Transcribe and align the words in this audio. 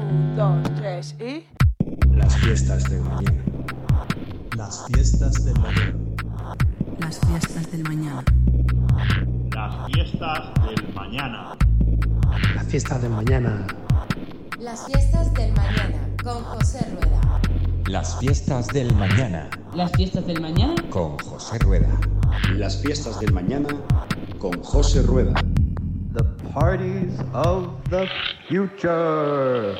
Un, 0.00 0.36
dos, 0.36 0.56
tres 0.76 1.14
y. 1.20 1.44
Las 2.16 2.36
fiestas 2.38 2.84
del 2.84 3.02
mañana. 3.02 3.42
Las 4.56 4.86
fiestas 4.92 5.44
del 5.44 5.58
mañana. 5.58 5.94
Las 7.00 7.18
fiestas 7.20 7.72
del 7.72 7.84
mañana. 7.84 8.24
Las 9.52 9.86
fiestas 9.90 10.54
del 10.66 10.94
mañana. 10.94 11.56
Las 12.54 12.66
fiestas 12.66 13.00
del 13.02 13.10
mañana. 13.10 13.66
Las 14.58 14.86
fiestas 14.86 15.34
del 15.34 15.52
mañana 15.52 15.98
con 16.22 16.42
José 16.44 16.86
Rueda. 16.92 17.40
Las 17.86 18.18
fiestas 18.18 18.66
del 18.68 18.94
mañana 18.96 19.48
Las 19.74 19.92
fiestas 19.92 20.26
del 20.26 20.40
mañana. 20.42 20.74
con 20.90 21.16
José 21.18 21.58
Rueda. 21.60 21.88
Las 22.56 22.76
fiestas 22.82 23.18
del 23.20 23.32
mañana 23.32 23.68
con 24.38 24.62
José 24.62 25.02
Rueda. 25.02 25.32
Parties 26.58 27.14
of 27.34 27.70
the 27.88 28.08
future. 28.48 29.78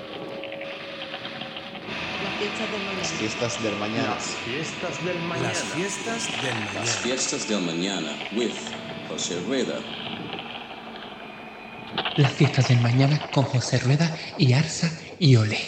Las 2.22 3.12
fiestas 3.18 3.60
del 3.64 3.74
mañana. 3.78 4.14
Fiestas 4.44 5.04
del 5.04 5.18
mañana. 5.18 5.48
Las 5.48 5.62
fiestas 5.74 6.28
del 6.40 6.54
mañana. 6.54 6.80
Las 6.80 6.96
fiestas 6.98 7.48
del 7.48 7.62
mañana 7.62 8.10
with 8.36 8.54
José 9.08 9.40
Rueda. 9.48 9.80
Las 12.16 12.32
fiestas 12.32 12.68
del 12.68 12.80
mañana 12.80 13.28
con 13.34 13.42
José 13.42 13.80
Rueda 13.80 14.16
y 14.36 14.52
Arsa 14.52 14.88
y 15.18 15.34
Ole. 15.34 15.58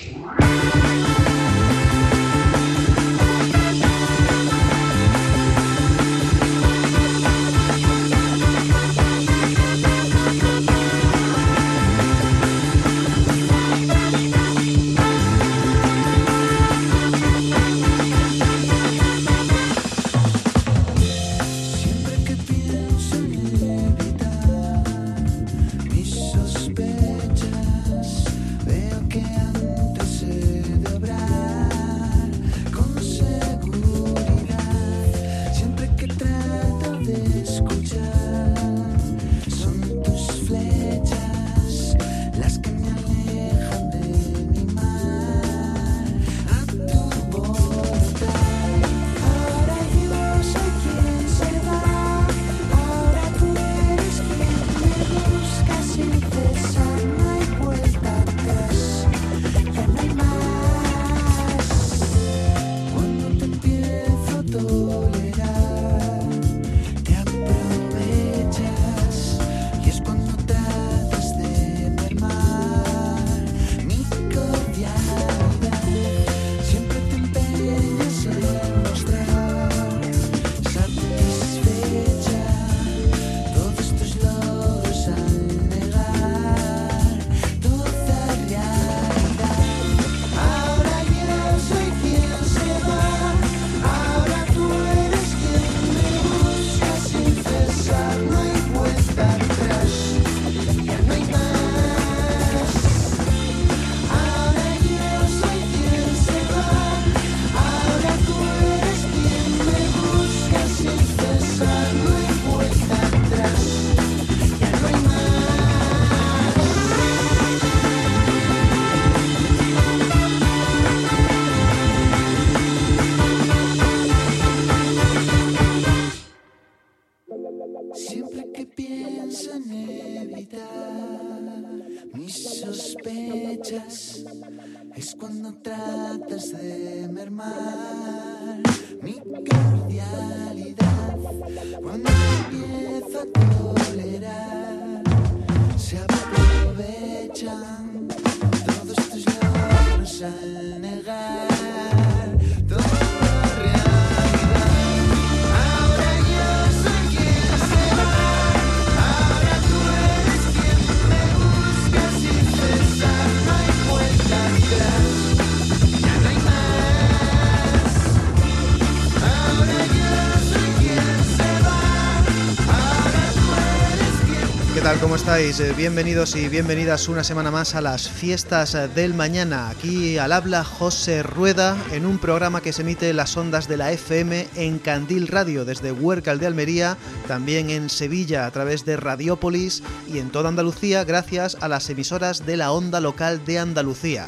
Eh, 175.33 175.75
Bienvenidos 175.77 176.35
y 176.35 176.49
bienvenidas 176.49 177.09
una 177.09 177.23
semana 177.23 177.53
más 177.53 177.77
a 177.77 177.81
las 177.81 178.11
fiestas 178.11 178.75
eh, 178.75 178.89
del 178.89 179.15
mañana. 179.15 179.69
Aquí 179.69 180.19
al 180.19 180.33
habla 180.33 180.65
José 180.65 181.23
Rueda 181.23 181.77
en 181.93 182.05
un 182.05 182.19
programa 182.19 182.61
que 182.61 182.73
se 182.73 182.83
emite 182.83 183.13
las 183.13 183.37
ondas 183.37 183.69
de 183.69 183.77
la 183.77 183.93
FM 183.93 184.49
en 184.57 184.81
Candil 184.81 185.29
Radio 185.29 185.65
desde 185.65 185.93
Huércal 185.93 186.41
de 186.41 186.49
Almería, 186.49 186.99
también 187.29 187.71
en 187.71 187.91
Sevilla 187.91 188.45
a 188.45 188.51
través 188.51 188.85
de 188.85 188.97
Radiópolis 188.97 189.85
y 190.13 190.19
en 190.19 190.31
toda 190.31 190.49
Andalucía 190.49 191.05
gracias 191.05 191.57
a 191.61 191.69
las 191.69 191.89
emisoras 191.89 192.45
de 192.45 192.57
la 192.57 192.73
onda 192.73 193.01
local 193.01 193.45
de 193.45 193.61
Andalucía. 193.61 194.27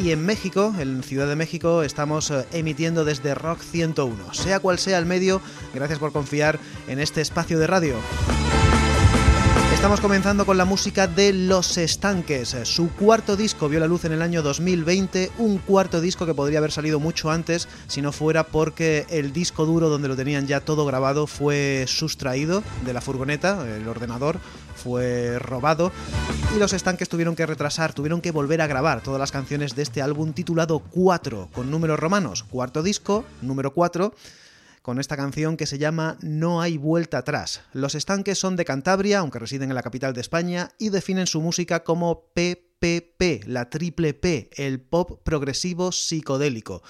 Y 0.00 0.12
en 0.12 0.24
México, 0.24 0.72
en 0.78 1.02
Ciudad 1.02 1.26
de 1.26 1.36
México, 1.36 1.82
estamos 1.82 2.30
eh, 2.30 2.46
emitiendo 2.52 3.04
desde 3.04 3.34
Rock 3.34 3.60
101. 3.62 4.32
Sea 4.32 4.60
cual 4.60 4.78
sea 4.78 4.98
el 4.98 5.06
medio, 5.06 5.42
gracias 5.74 5.98
por 5.98 6.12
confiar 6.12 6.60
en 6.86 7.00
este 7.00 7.20
espacio 7.20 7.58
de 7.58 7.66
radio. 7.66 7.96
Estamos 9.76 10.00
comenzando 10.00 10.46
con 10.46 10.56
la 10.56 10.64
música 10.64 11.06
de 11.06 11.34
Los 11.34 11.76
Estanques. 11.76 12.56
Su 12.64 12.90
cuarto 12.94 13.36
disco 13.36 13.68
vio 13.68 13.78
la 13.78 13.86
luz 13.86 14.06
en 14.06 14.12
el 14.12 14.22
año 14.22 14.42
2020, 14.42 15.30
un 15.36 15.58
cuarto 15.58 16.00
disco 16.00 16.24
que 16.24 16.32
podría 16.32 16.58
haber 16.58 16.72
salido 16.72 16.98
mucho 16.98 17.30
antes 17.30 17.68
si 17.86 18.00
no 18.00 18.10
fuera 18.10 18.44
porque 18.46 19.04
el 19.10 19.34
disco 19.34 19.66
duro 19.66 19.90
donde 19.90 20.08
lo 20.08 20.16
tenían 20.16 20.46
ya 20.46 20.60
todo 20.62 20.86
grabado 20.86 21.26
fue 21.26 21.84
sustraído 21.86 22.64
de 22.86 22.94
la 22.94 23.02
furgoneta, 23.02 23.64
el 23.76 23.86
ordenador 23.86 24.40
fue 24.74 25.38
robado 25.38 25.92
y 26.56 26.58
Los 26.58 26.72
Estanques 26.72 27.10
tuvieron 27.10 27.36
que 27.36 27.46
retrasar, 27.46 27.92
tuvieron 27.92 28.22
que 28.22 28.32
volver 28.32 28.62
a 28.62 28.66
grabar 28.66 29.02
todas 29.02 29.20
las 29.20 29.30
canciones 29.30 29.76
de 29.76 29.82
este 29.82 30.00
álbum 30.00 30.32
titulado 30.32 30.78
4 30.78 31.50
con 31.52 31.70
números 31.70 32.00
romanos, 32.00 32.44
cuarto 32.44 32.82
disco, 32.82 33.26
número 33.42 33.72
4 33.74 34.12
con 34.86 35.00
esta 35.00 35.16
canción 35.16 35.56
que 35.56 35.66
se 35.66 35.78
llama 35.78 36.16
No 36.20 36.60
hay 36.60 36.76
vuelta 36.76 37.18
atrás. 37.18 37.62
Los 37.72 37.96
estanques 37.96 38.38
son 38.38 38.54
de 38.54 38.64
Cantabria, 38.64 39.18
aunque 39.18 39.40
residen 39.40 39.70
en 39.70 39.74
la 39.74 39.82
capital 39.82 40.14
de 40.14 40.20
España, 40.20 40.68
y 40.78 40.90
definen 40.90 41.26
su 41.26 41.40
música 41.40 41.82
como 41.82 42.30
PPP, 42.34 43.48
la 43.48 43.68
triple 43.68 44.14
P, 44.14 44.48
el 44.54 44.80
pop 44.80 45.24
progresivo 45.24 45.90
psicodélico. 45.90 46.84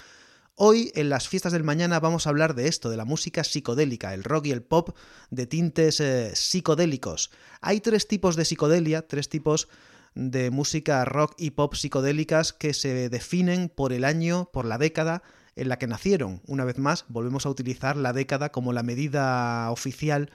Hoy 0.56 0.93
en 0.94 1.08
las 1.08 1.26
fiestas 1.26 1.54
del 1.54 1.64
mañana 1.64 1.98
vamos 1.98 2.26
a 2.26 2.28
hablar 2.28 2.54
de 2.54 2.69
esto, 2.69 2.90
de 2.90 2.98
la 2.98 3.06
música 3.06 3.44
psicodélica, 3.44 4.12
el 4.12 4.25
rock 4.25 4.49
y 4.49 4.50
el 4.50 4.62
pop 4.62 4.94
de 5.31 5.46
tintes 5.46 5.99
eh, 6.00 6.32
psicodélicos. 6.34 7.31
Hay 7.62 7.81
tres 7.81 8.06
tipos 8.06 8.37
de 8.37 8.44
psicodelia, 8.44 9.06
tres 9.08 9.31
tipos 9.31 9.69
de 10.14 10.50
música 10.50 11.02
rock 11.06 11.32
y 11.38 11.52
pop 11.52 11.75
psicodélicas 11.75 12.52
que 12.52 12.75
se 12.75 13.08
definen 13.08 13.70
por 13.70 13.94
el 13.94 14.04
año, 14.04 14.50
por 14.52 14.66
la 14.66 14.76
década 14.76 15.22
en 15.56 15.69
la 15.69 15.79
que 15.79 15.87
nacieron. 15.87 16.41
Una 16.47 16.64
vez 16.64 16.79
más, 16.79 17.05
volvemos 17.08 17.47
a 17.47 17.50
utilizar 17.50 17.97
la 17.97 18.12
década 18.12 18.53
como 18.53 18.73
la 18.73 18.82
medida 18.82 19.70
oficial, 19.70 20.31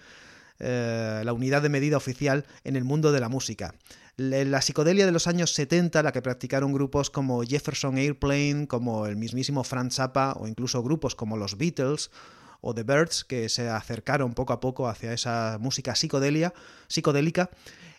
eh, 0.59 1.21
la 1.23 1.33
unidad 1.33 1.61
de 1.61 1.69
medida 1.69 1.97
oficial 1.97 2.45
en 2.63 2.75
el 2.75 2.83
mundo 2.83 3.11
de 3.11 3.19
la 3.19 3.29
música. 3.29 3.75
La 4.17 4.61
psicodelia 4.61 5.05
de 5.05 5.11
los 5.11 5.27
años 5.27 5.53
70, 5.53 6.03
la 6.03 6.11
que 6.11 6.21
practicaron 6.21 6.73
grupos 6.73 7.09
como 7.09 7.43
Jefferson 7.43 7.97
Airplane, 7.97 8.67
como 8.67 9.07
el 9.07 9.15
mismísimo 9.15 9.63
Franz 9.63 9.95
Zappa 9.95 10.33
o 10.33 10.47
incluso 10.47 10.83
grupos 10.83 11.15
como 11.15 11.37
los 11.37 11.57
Beatles 11.57 12.11
o 12.59 12.75
The 12.75 12.83
Birds, 12.83 13.23
que 13.23 13.49
se 13.49 13.69
acercaron 13.69 14.33
poco 14.33 14.53
a 14.53 14.59
poco 14.59 14.87
hacia 14.87 15.13
esa 15.13 15.57
música 15.59 15.95
psicodelia, 15.95 16.53
psicodélica, 16.87 17.49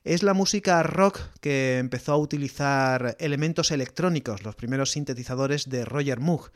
es 0.05 0.23
la 0.23 0.35
música 0.35 0.83
rock 0.83 1.21
que 1.41 1.79
empezó 1.79 2.13
a 2.13 2.17
utilizar 2.17 3.17
elementos 3.19 3.71
electrónicos, 3.71 4.43
los 4.43 4.55
primeros 4.55 4.93
sintetizadores 4.93 5.69
de 5.69 5.85
Roger 5.85 6.21
Moog. 6.21 6.51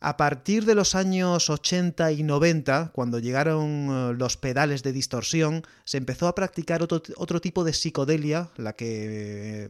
A 0.00 0.16
partir 0.16 0.66
de 0.66 0.74
los 0.74 0.94
años 0.94 1.48
80 1.48 2.12
y 2.12 2.22
90, 2.22 2.90
cuando 2.92 3.18
llegaron 3.18 3.88
eh, 3.90 4.14
los 4.16 4.36
pedales 4.36 4.82
de 4.82 4.92
distorsión, 4.92 5.62
se 5.84 5.96
empezó 5.96 6.28
a 6.28 6.34
practicar 6.34 6.82
otro, 6.82 7.02
otro 7.16 7.40
tipo 7.40 7.64
de 7.64 7.72
psicodelia, 7.72 8.50
la 8.56 8.74
que 8.74 9.64
eh, 9.64 9.68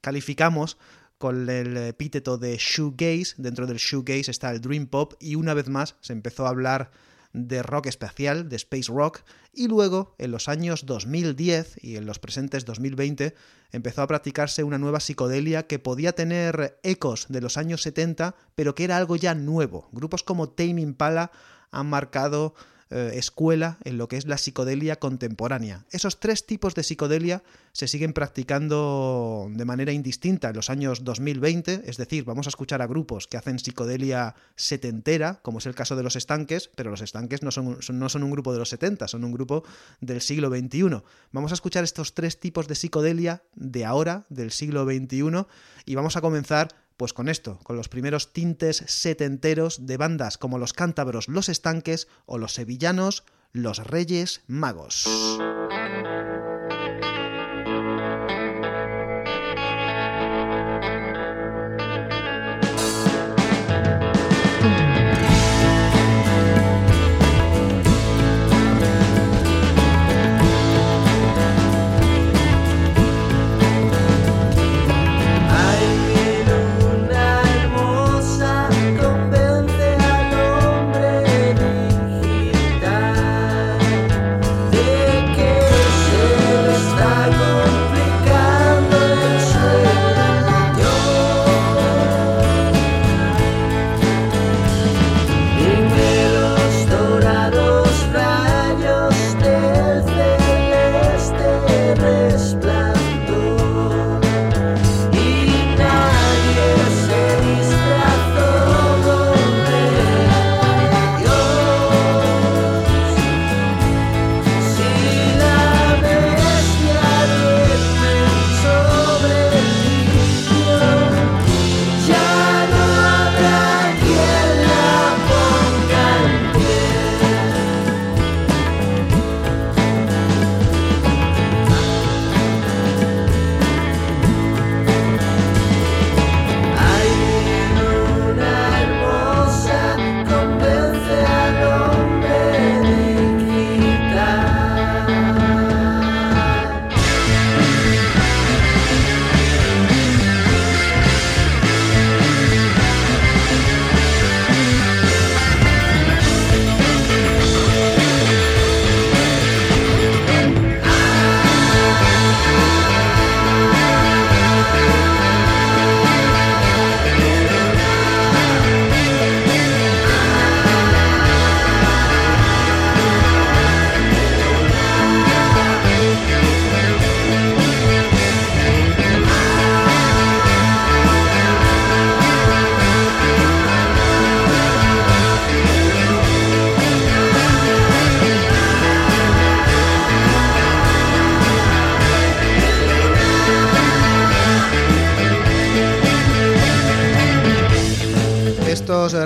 calificamos 0.00 0.76
con 1.18 1.48
el 1.48 1.76
epíteto 1.76 2.36
de 2.36 2.56
shoegaze. 2.58 3.34
Dentro 3.36 3.68
del 3.68 3.76
shoegaze 3.76 4.30
está 4.30 4.50
el 4.50 4.60
dream 4.60 4.86
pop 4.88 5.14
y 5.20 5.36
una 5.36 5.54
vez 5.54 5.68
más 5.68 5.94
se 6.00 6.12
empezó 6.12 6.46
a 6.46 6.50
hablar 6.50 6.90
de 7.32 7.62
rock 7.62 7.86
especial, 7.86 8.48
de 8.48 8.56
space 8.56 8.92
rock, 8.92 9.20
y 9.52 9.68
luego, 9.68 10.14
en 10.18 10.30
los 10.30 10.48
años 10.48 10.86
2010 10.86 11.82
y 11.82 11.96
en 11.96 12.06
los 12.06 12.18
presentes 12.18 12.64
2020, 12.64 13.34
empezó 13.70 14.02
a 14.02 14.06
practicarse 14.06 14.64
una 14.64 14.78
nueva 14.78 15.00
psicodelia 15.00 15.66
que 15.66 15.78
podía 15.78 16.12
tener 16.12 16.78
ecos 16.82 17.26
de 17.28 17.40
los 17.40 17.56
años 17.56 17.82
70, 17.82 18.34
pero 18.54 18.74
que 18.74 18.84
era 18.84 18.96
algo 18.96 19.16
ya 19.16 19.34
nuevo. 19.34 19.88
Grupos 19.92 20.22
como 20.22 20.50
Tame 20.50 20.80
Impala 20.80 21.32
han 21.70 21.88
marcado 21.88 22.54
eh, 22.92 23.12
escuela 23.14 23.78
en 23.84 23.96
lo 23.96 24.06
que 24.06 24.18
es 24.18 24.26
la 24.26 24.36
psicodelia 24.36 24.96
contemporánea. 24.96 25.86
Esos 25.90 26.20
tres 26.20 26.44
tipos 26.44 26.74
de 26.74 26.82
psicodelia 26.82 27.42
se 27.72 27.88
siguen 27.88 28.12
practicando 28.12 29.48
de 29.50 29.64
manera 29.64 29.92
indistinta 29.92 30.50
en 30.50 30.56
los 30.56 30.68
años 30.68 31.02
2020, 31.02 31.84
es 31.86 31.96
decir, 31.96 32.24
vamos 32.24 32.46
a 32.46 32.50
escuchar 32.50 32.82
a 32.82 32.86
grupos 32.86 33.26
que 33.26 33.38
hacen 33.38 33.58
psicodelia 33.58 34.34
setentera, 34.56 35.40
como 35.40 35.58
es 35.58 35.66
el 35.66 35.74
caso 35.74 35.96
de 35.96 36.02
los 36.02 36.16
estanques, 36.16 36.70
pero 36.74 36.90
los 36.90 37.00
estanques 37.00 37.42
no 37.42 37.50
son, 37.50 37.78
no 37.92 38.08
son 38.10 38.22
un 38.24 38.30
grupo 38.30 38.52
de 38.52 38.58
los 38.58 38.68
70, 38.68 39.08
son 39.08 39.24
un 39.24 39.32
grupo 39.32 39.64
del 40.02 40.20
siglo 40.20 40.50
XXI. 40.50 41.02
Vamos 41.32 41.52
a 41.52 41.54
escuchar 41.54 41.84
estos 41.84 42.12
tres 42.12 42.38
tipos 42.38 42.68
de 42.68 42.74
psicodelia 42.74 43.42
de 43.54 43.86
ahora, 43.86 44.26
del 44.28 44.50
siglo 44.50 44.84
XXI, 44.84 45.46
y 45.86 45.94
vamos 45.94 46.16
a 46.16 46.20
comenzar 46.20 46.68
pues 47.02 47.14
con 47.14 47.28
esto, 47.28 47.58
con 47.64 47.74
los 47.74 47.88
primeros 47.88 48.32
tintes 48.32 48.84
setenteros 48.86 49.86
de 49.86 49.96
bandas 49.96 50.38
como 50.38 50.56
los 50.56 50.72
cántabros 50.72 51.26
Los 51.26 51.48
Estanques 51.48 52.06
o 52.26 52.38
los 52.38 52.54
sevillanos 52.54 53.24
Los 53.50 53.84
Reyes 53.84 54.42
Magos. 54.46 55.08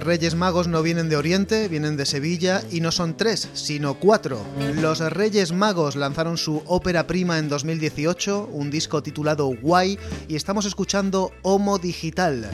Reyes 0.07 0.37
Magos 0.37 0.69
no 0.69 0.83
vienen 0.83 1.09
de 1.09 1.17
Oriente, 1.17 1.67
vienen 1.67 1.97
de 1.97 2.07
Sevilla 2.07 2.63
y 2.71 2.81
no 2.81 2.93
son 2.93 3.17
tres, 3.17 3.49
sino 3.55 3.95
cuatro. 3.95 4.41
Los 4.77 5.01
Reyes 5.01 5.51
Magos 5.51 5.97
lanzaron 5.97 6.39
su 6.39 6.63
ópera 6.67 7.09
prima 7.09 7.39
en 7.39 7.49
2018, 7.49 8.51
un 8.53 8.71
disco 8.71 9.03
titulado 9.03 9.49
Why, 9.49 9.99
y 10.29 10.37
estamos 10.37 10.65
escuchando 10.65 11.33
Homo 11.43 11.79
Digital. 11.79 12.49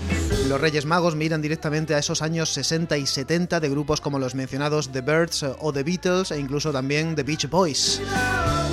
Los 0.49 0.63
Reyes 0.63 0.87
Magos 0.87 1.15
miran 1.15 1.43
directamente 1.43 1.95
a 1.95 1.99
esos 1.99 2.23
años 2.23 2.49
60 2.49 2.97
y 2.97 3.07
70 3.07 3.61
de 3.61 3.69
grupos 3.69 4.01
como 4.01 4.19
los 4.19 4.35
mencionados 4.35 4.91
The 4.91 5.03
Birds 5.03 5.45
o 5.61 5.73
The 5.75 5.83
Beatles 5.83 6.31
e 6.31 6.41
incluso 6.41 6.73
también 6.73 7.15
The 7.15 7.23
Beach 7.23 7.51
Boys. 7.51 8.01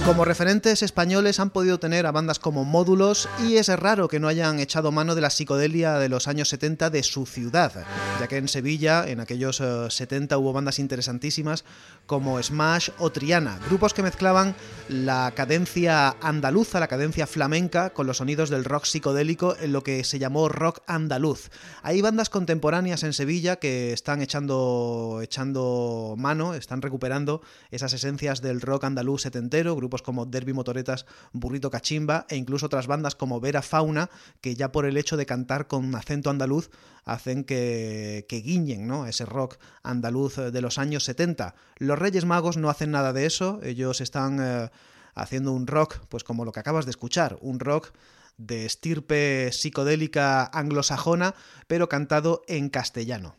Como 0.09 0.25
referentes 0.25 0.81
españoles 0.81 1.39
han 1.39 1.51
podido 1.51 1.79
tener 1.79 2.07
a 2.07 2.11
bandas 2.11 2.39
como 2.39 2.65
Módulos 2.65 3.29
y 3.47 3.57
es 3.57 3.67
raro 3.67 4.07
que 4.07 4.19
no 4.19 4.27
hayan 4.27 4.59
echado 4.59 4.91
mano 4.91 5.13
de 5.13 5.21
la 5.21 5.29
psicodelia 5.29 5.99
de 5.99 6.09
los 6.09 6.27
años 6.27 6.49
70 6.49 6.89
de 6.89 7.03
su 7.03 7.27
ciudad, 7.27 7.85
ya 8.19 8.27
que 8.27 8.37
en 8.37 8.47
Sevilla 8.47 9.07
en 9.07 9.19
aquellos 9.19 9.61
70 9.89 10.35
hubo 10.39 10.51
bandas 10.51 10.79
interesantísimas 10.79 11.63
como 12.07 12.41
Smash 12.41 12.89
o 12.97 13.11
Triana, 13.11 13.59
grupos 13.67 13.93
que 13.93 14.01
mezclaban 14.01 14.55
la 14.87 15.31
cadencia 15.35 16.15
andaluza, 16.21 16.79
la 16.79 16.87
cadencia 16.87 17.27
flamenca, 17.27 17.91
con 17.91 18.07
los 18.07 18.17
sonidos 18.17 18.49
del 18.49 18.65
rock 18.65 18.85
psicodélico 18.85 19.55
en 19.61 19.73
lo 19.73 19.83
que 19.83 20.03
se 20.03 20.17
llamó 20.17 20.49
rock 20.49 20.79
andaluz. 20.87 21.51
Hay 21.83 22.01
bandas 22.01 22.31
contemporáneas 22.31 23.03
en 23.03 23.13
Sevilla 23.13 23.57
que 23.57 23.93
están 23.93 24.23
echando, 24.23 25.19
echando 25.21 26.15
mano, 26.17 26.55
están 26.55 26.81
recuperando 26.81 27.43
esas 27.69 27.93
esencias 27.93 28.41
del 28.41 28.59
rock 28.59 28.85
andaluz 28.85 29.21
setentero, 29.21 29.75
grupos 29.75 29.98
como 30.01 30.25
Derby 30.25 30.53
Motoretas, 30.53 31.05
Burrito 31.33 31.69
Cachimba 31.69 32.25
e 32.29 32.35
incluso 32.35 32.67
otras 32.67 32.87
bandas 32.87 33.15
como 33.15 33.39
Vera 33.39 33.61
Fauna, 33.61 34.09
que 34.41 34.55
ya 34.55 34.71
por 34.71 34.85
el 34.85 34.97
hecho 34.97 35.17
de 35.17 35.25
cantar 35.25 35.67
con 35.67 35.93
acento 35.95 36.29
andaluz 36.29 36.69
hacen 37.05 37.43
que, 37.43 38.25
que 38.29 38.41
guiñen 38.41 38.87
¿no? 38.87 39.07
ese 39.07 39.25
rock 39.25 39.57
andaluz 39.83 40.37
de 40.37 40.61
los 40.61 40.77
años 40.77 41.03
70. 41.03 41.55
Los 41.77 41.99
Reyes 41.99 42.25
Magos 42.25 42.57
no 42.57 42.69
hacen 42.69 42.91
nada 42.91 43.13
de 43.13 43.25
eso, 43.25 43.59
ellos 43.63 44.01
están 44.01 44.39
eh, 44.41 44.69
haciendo 45.15 45.53
un 45.53 45.67
rock, 45.67 45.97
pues 46.09 46.23
como 46.23 46.45
lo 46.45 46.51
que 46.51 46.59
acabas 46.59 46.85
de 46.85 46.91
escuchar, 46.91 47.37
un 47.41 47.59
rock 47.59 47.91
de 48.37 48.65
estirpe 48.65 49.51
psicodélica 49.51 50.45
anglosajona, 50.45 51.35
pero 51.67 51.89
cantado 51.89 52.41
en 52.47 52.69
castellano. 52.69 53.35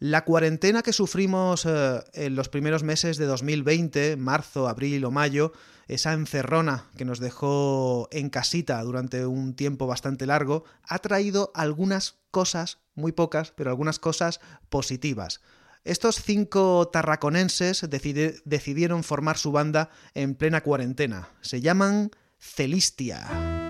La 0.00 0.24
cuarentena 0.24 0.82
que 0.82 0.94
sufrimos 0.94 1.66
eh, 1.66 2.00
en 2.14 2.34
los 2.34 2.48
primeros 2.48 2.82
meses 2.82 3.18
de 3.18 3.26
2020, 3.26 4.16
marzo, 4.16 4.66
abril 4.66 5.04
o 5.04 5.10
mayo, 5.10 5.52
esa 5.88 6.14
encerrona 6.14 6.86
que 6.96 7.04
nos 7.04 7.20
dejó 7.20 8.08
en 8.10 8.30
casita 8.30 8.82
durante 8.82 9.26
un 9.26 9.54
tiempo 9.54 9.86
bastante 9.86 10.24
largo, 10.24 10.64
ha 10.88 11.00
traído 11.00 11.52
algunas 11.54 12.16
cosas, 12.30 12.78
muy 12.94 13.12
pocas, 13.12 13.52
pero 13.54 13.68
algunas 13.68 13.98
cosas 13.98 14.40
positivas. 14.70 15.42
Estos 15.84 16.22
cinco 16.22 16.88
tarraconenses 16.90 17.86
decidieron 17.90 19.04
formar 19.04 19.36
su 19.36 19.52
banda 19.52 19.90
en 20.14 20.34
plena 20.34 20.62
cuarentena. 20.62 21.28
Se 21.42 21.60
llaman 21.60 22.10
Celistia. 22.38 23.60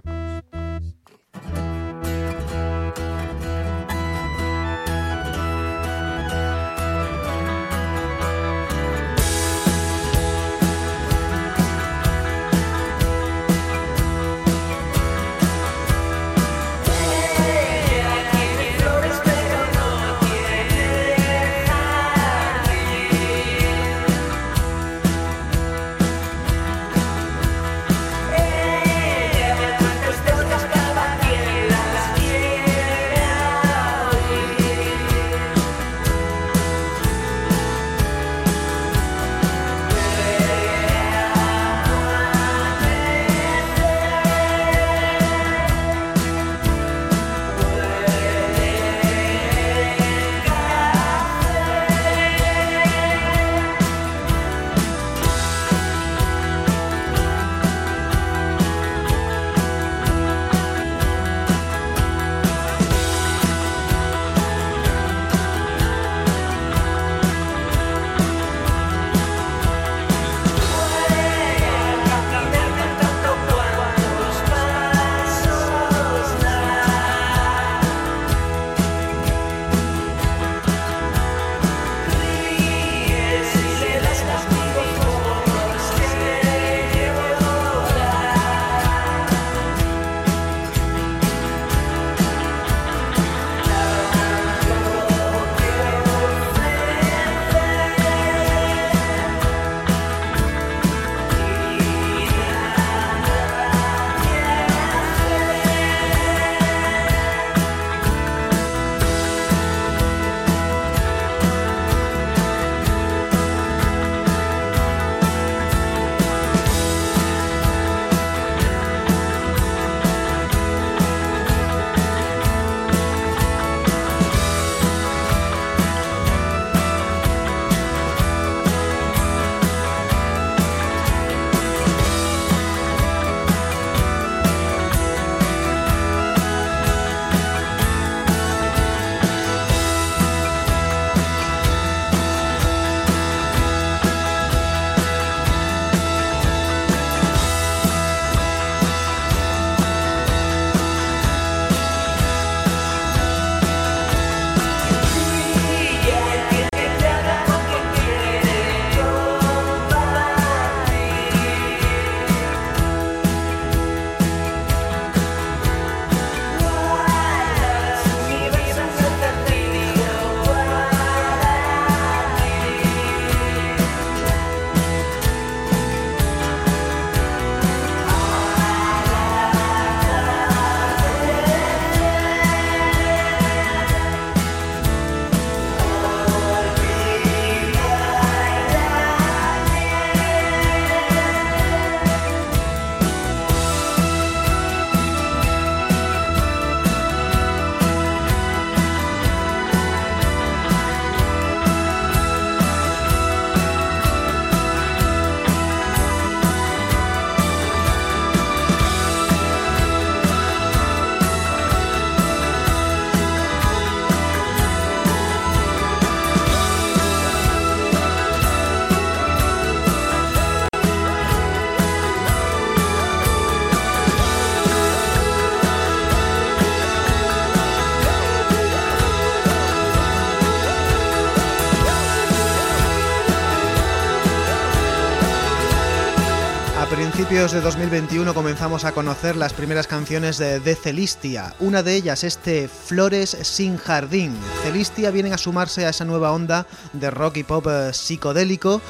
Principios 237.41 237.63
de 237.63 237.67
2021 237.67 238.35
comenzamos 238.35 238.85
a 238.85 238.93
conocer 238.93 239.35
las 239.35 239.55
primeras 239.55 239.87
canciones 239.87 240.37
de, 240.37 240.61
de 240.61 240.75
Celistia. 240.75 241.55
Una 241.59 241.83
de 241.83 241.95
ellas, 241.95 242.23
este 242.23 242.69
Flores 242.69 243.31
sin 243.31 243.79
jardín. 243.79 244.37
Celistia 244.63 245.11
vienen 245.11 245.33
a 245.33 245.39
sumarse 245.39 245.87
a 245.87 245.89
esa 245.89 246.05
nueva 246.05 246.33
onda 246.33 246.67
de 246.93 247.11
rock 247.11 247.39
y 247.39 247.45
pop 247.45 247.67
eh, 247.71 247.95
psicodélico 247.95 248.83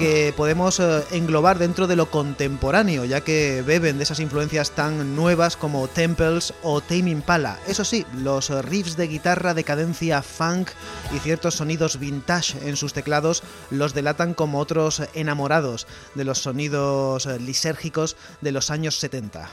que 0.00 0.32
podemos 0.34 0.80
eh, 0.80 1.04
englobar 1.12 1.58
dentro 1.58 1.86
de 1.86 1.94
lo 1.94 2.10
contemporáneo, 2.10 3.04
ya 3.04 3.20
que 3.20 3.60
beben 3.60 3.98
de 3.98 4.04
esas 4.04 4.18
influencias 4.18 4.70
tan 4.70 5.14
nuevas 5.14 5.58
como 5.58 5.88
Temples 5.88 6.54
o 6.62 6.80
Tame 6.80 7.10
Impala. 7.10 7.58
Eso 7.68 7.84
sí, 7.84 8.06
los 8.16 8.48
riffs 8.64 8.96
de 8.96 9.08
guitarra 9.08 9.52
de 9.52 9.62
cadencia 9.62 10.22
funk 10.22 10.70
y 11.14 11.18
ciertos 11.18 11.56
sonidos 11.56 11.98
vintage 11.98 12.66
en 12.66 12.76
sus 12.76 12.94
teclados 12.94 13.42
los 13.68 13.92
delatan 13.92 14.32
como 14.32 14.60
otros 14.60 15.02
enamorados 15.12 15.86
de 16.14 16.24
los 16.24 16.38
sonidos 16.38 17.26
eh, 17.26 17.38
lisérgicos 17.38 18.16
de 18.40 18.52
los 18.52 18.70
años 18.70 18.98
70. 18.98 19.50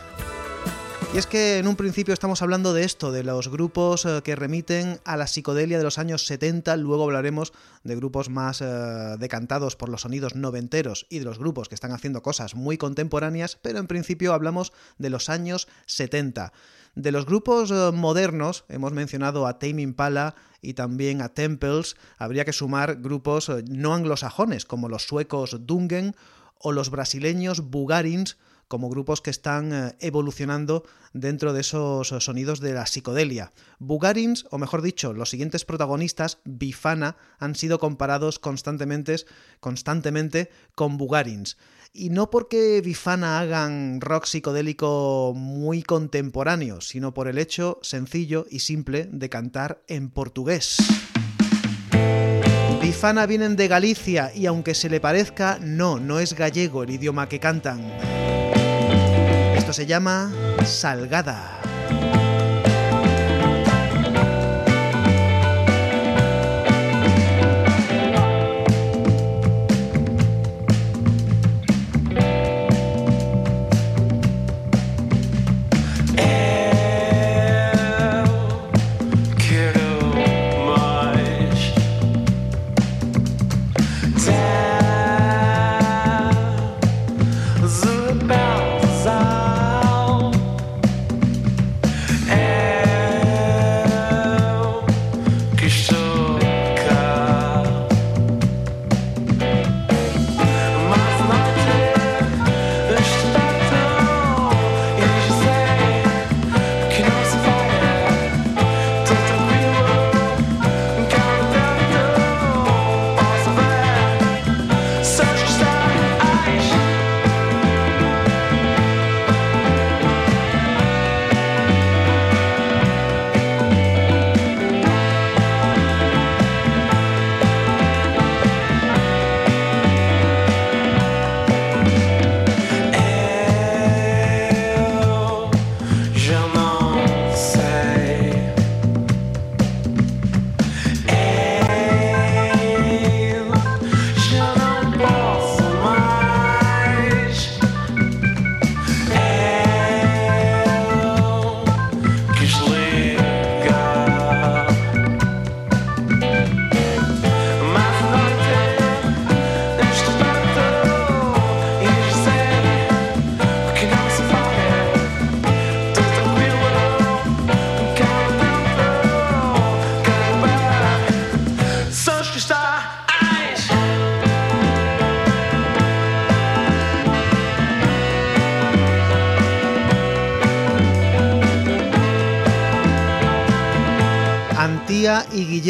Y 1.17 1.19
es 1.19 1.25
que 1.25 1.57
en 1.57 1.67
un 1.67 1.75
principio 1.75 2.13
estamos 2.13 2.43
hablando 2.43 2.73
de 2.73 2.83
esto, 2.83 3.11
de 3.11 3.23
los 3.23 3.47
grupos 3.47 4.05
eh, 4.05 4.21
que 4.23 4.35
remiten 4.35 4.99
a 5.03 5.17
la 5.17 5.25
psicodelia 5.25 5.79
de 5.79 5.83
los 5.83 5.97
años 5.97 6.27
70, 6.27 6.77
luego 6.77 7.05
hablaremos 7.05 7.53
de 7.83 7.95
grupos 7.95 8.29
más 8.29 8.61
eh, 8.61 8.65
decantados 9.17 9.75
por 9.75 9.89
los 9.89 10.01
sonidos 10.01 10.35
noventeros 10.35 11.07
y 11.09 11.17
de 11.17 11.25
los 11.25 11.39
grupos 11.39 11.69
que 11.69 11.73
están 11.73 11.91
haciendo 11.91 12.21
cosas 12.21 12.53
muy 12.53 12.77
contemporáneas, 12.77 13.57
pero 13.59 13.79
en 13.79 13.87
principio 13.87 14.31
hablamos 14.31 14.73
de 14.99 15.09
los 15.09 15.29
años 15.29 15.67
70. 15.87 16.53
De 16.93 17.11
los 17.11 17.25
grupos 17.25 17.71
eh, 17.71 17.89
modernos, 17.91 18.65
hemos 18.69 18.93
mencionado 18.93 19.47
a 19.47 19.57
Tame 19.57 19.81
Impala 19.81 20.35
y 20.61 20.75
también 20.75 21.23
a 21.23 21.29
Temples, 21.29 21.95
habría 22.19 22.45
que 22.45 22.53
sumar 22.53 22.97
grupos 22.97 23.51
no 23.67 23.95
anglosajones 23.95 24.65
como 24.65 24.87
los 24.87 25.07
suecos 25.07 25.65
Dungen 25.65 26.15
o 26.59 26.71
los 26.73 26.91
brasileños 26.91 27.61
Bugarins, 27.71 28.37
como 28.67 28.89
grupos 28.89 29.21
que 29.21 29.29
están 29.29 29.73
eh, 29.73 29.95
evolucionando 29.99 30.83
dentro 31.13 31.53
de 31.53 31.61
esos 31.61 32.07
sonidos 32.07 32.59
de 32.59 32.73
la 32.73 32.85
psicodelia. 32.85 33.53
Bugarins, 33.79 34.45
o 34.51 34.57
mejor 34.57 34.81
dicho, 34.81 35.13
los 35.13 35.29
siguientes 35.29 35.65
protagonistas, 35.65 36.39
Bifana, 36.45 37.17
han 37.39 37.55
sido 37.55 37.79
comparados 37.79 38.39
constantemente, 38.39 39.15
constantemente 39.59 40.49
con 40.75 40.97
Bugarins. 40.97 41.57
Y 41.93 42.09
no 42.09 42.29
porque 42.29 42.81
Bifana 42.81 43.39
hagan 43.39 44.01
rock 44.01 44.25
psicodélico 44.25 45.33
muy 45.35 45.81
contemporáneo, 45.81 46.81
sino 46.81 47.13
por 47.13 47.27
el 47.27 47.37
hecho 47.37 47.79
sencillo 47.81 48.45
y 48.49 48.59
simple 48.59 49.07
de 49.11 49.29
cantar 49.29 49.81
en 49.87 50.09
portugués. 50.09 50.77
Bifana 52.81 53.25
vienen 53.25 53.55
de 53.55 53.67
Galicia 53.67 54.31
y 54.33 54.45
aunque 54.45 54.73
se 54.73 54.89
le 54.89 54.99
parezca, 54.99 55.59
no, 55.61 55.99
no 55.99 56.19
es 56.19 56.33
gallego 56.33 56.83
el 56.83 56.91
idioma 56.91 57.27
que 57.27 57.39
cantan. 57.39 57.81
Esto 59.67 59.81
se 59.81 59.85
llama 59.85 60.31
Salgada. 60.63 61.66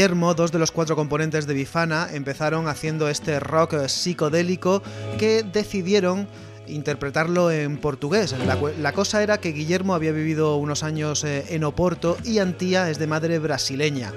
Dos 0.08 0.52
de 0.52 0.60
los 0.60 0.72
cuatro 0.72 0.96
componentes 0.96 1.48
de 1.48 1.54
Bifana, 1.54 2.08
empezaron 2.12 2.68
haciendo 2.68 3.10
este 3.10 3.40
rock 3.40 3.88
psicodélico 3.88 4.82
que 5.20 5.44
decidieron 5.44 6.28
interpretarlo 6.68 7.52
en 7.52 7.78
portugués. 7.78 8.36
La, 8.80 8.94
cosa 8.94 9.24
era 9.24 9.40
que 9.40 9.52
Guillermo 9.52 9.94
había 9.94 10.12
vivido 10.12 10.56
unos 10.58 10.84
años 10.84 11.24
eh, 11.24 11.46
en 11.50 11.64
Oporto 11.64 12.18
y 12.24 12.40
Antía 12.40 12.90
es 12.90 12.98
de 13.00 13.08
madre 13.08 13.40
brasileña. 13.40 14.14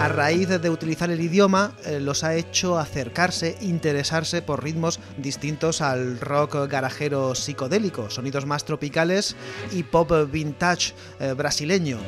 A 0.00 0.08
raíz 0.08 0.48
de 0.48 0.70
utilizar 0.70 1.10
el 1.10 1.20
idioma, 1.20 1.72
eh, 1.84 2.00
los 2.00 2.24
ha 2.24 2.34
hecho 2.34 2.78
acercarse, 2.78 3.56
interesarse 3.60 4.42
por 4.42 4.62
ritmos 4.62 5.00
distintos 5.16 5.80
al 5.80 6.20
rock 6.20 6.68
garajero 6.68 7.34
psicodélico, 7.34 8.10
sonidos 8.10 8.46
más 8.46 8.64
tropicales 8.64 9.36
y 9.72 9.82
pop 9.82 10.10
vintage 10.30 10.94
eh, 11.20 11.34
brasileño. 11.36 11.98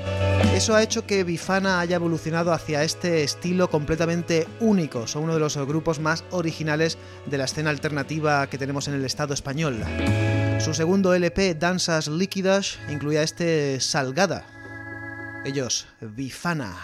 Eso 0.55 0.75
ha 0.75 0.83
hecho 0.83 1.05
que 1.07 1.25
Bifana 1.25 1.81
haya 1.81 1.97
evolucionado 1.97 2.53
hacia 2.53 2.85
este 2.85 3.25
estilo 3.25 3.69
completamente 3.69 4.47
único. 4.61 5.07
Son 5.07 5.25
uno 5.25 5.35
de 5.35 5.41
los 5.41 5.57
grupos 5.57 5.99
más 5.99 6.25
originales 6.31 6.97
de 7.27 7.39
la 7.39 7.45
escena 7.45 7.71
alternativa 7.71 8.47
que 8.47 8.59
tenemos 8.59 8.87
en 8.89 8.95
el 8.95 9.05
Estado 9.05 9.35
español. 9.35 9.84
Su 10.61 10.75
segundo 10.75 11.15
LP, 11.15 11.55
Danzas 11.55 12.09
Líquidas, 12.09 12.79
incluía 12.89 13.23
este 13.23 13.81
Salgada. 13.81 14.45
Ellos, 15.45 15.87
Bifana. 16.01 16.75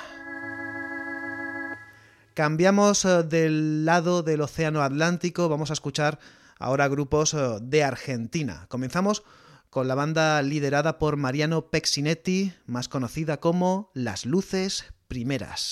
Cambiamos 2.35 3.05
eh, 3.05 3.23
del 3.23 3.85
lado 3.85 4.23
del 4.23 4.41
Océano 4.41 4.83
Atlántico, 4.83 5.49
vamos 5.49 5.71
a 5.71 5.73
escuchar 5.73 6.19
ahora 6.59 6.89
grupos 6.89 7.35
eh, 7.35 7.59
de 7.61 7.83
Argentina. 7.83 8.67
Comenzamos 8.69 9.23
con 9.71 9.89
la 9.89 9.95
banda 9.95 10.41
liderada 10.43 10.99
por 10.99 11.17
Mariano 11.17 11.71
Pexinetti, 11.71 12.53
más 12.67 12.89
conocida 12.89 13.41
como 13.41 13.91
Las 13.95 14.27
Luces 14.27 14.85
Primeras. 15.09 15.71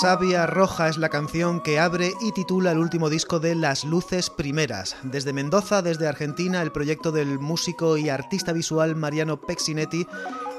Sabia 0.00 0.46
Roja 0.46 0.88
es 0.88 0.96
la 0.96 1.10
canción 1.10 1.60
que 1.60 1.78
abre 1.78 2.14
y 2.22 2.32
titula 2.32 2.72
el 2.72 2.78
último 2.78 3.10
disco 3.10 3.38
de 3.38 3.54
Las 3.54 3.84
Luces 3.84 4.30
Primeras. 4.30 4.96
Desde 5.02 5.34
Mendoza, 5.34 5.82
desde 5.82 6.08
Argentina, 6.08 6.62
el 6.62 6.72
proyecto 6.72 7.12
del 7.12 7.38
músico 7.38 7.98
y 7.98 8.08
artista 8.08 8.54
visual 8.54 8.96
Mariano 8.96 9.42
Pexinetti 9.42 10.06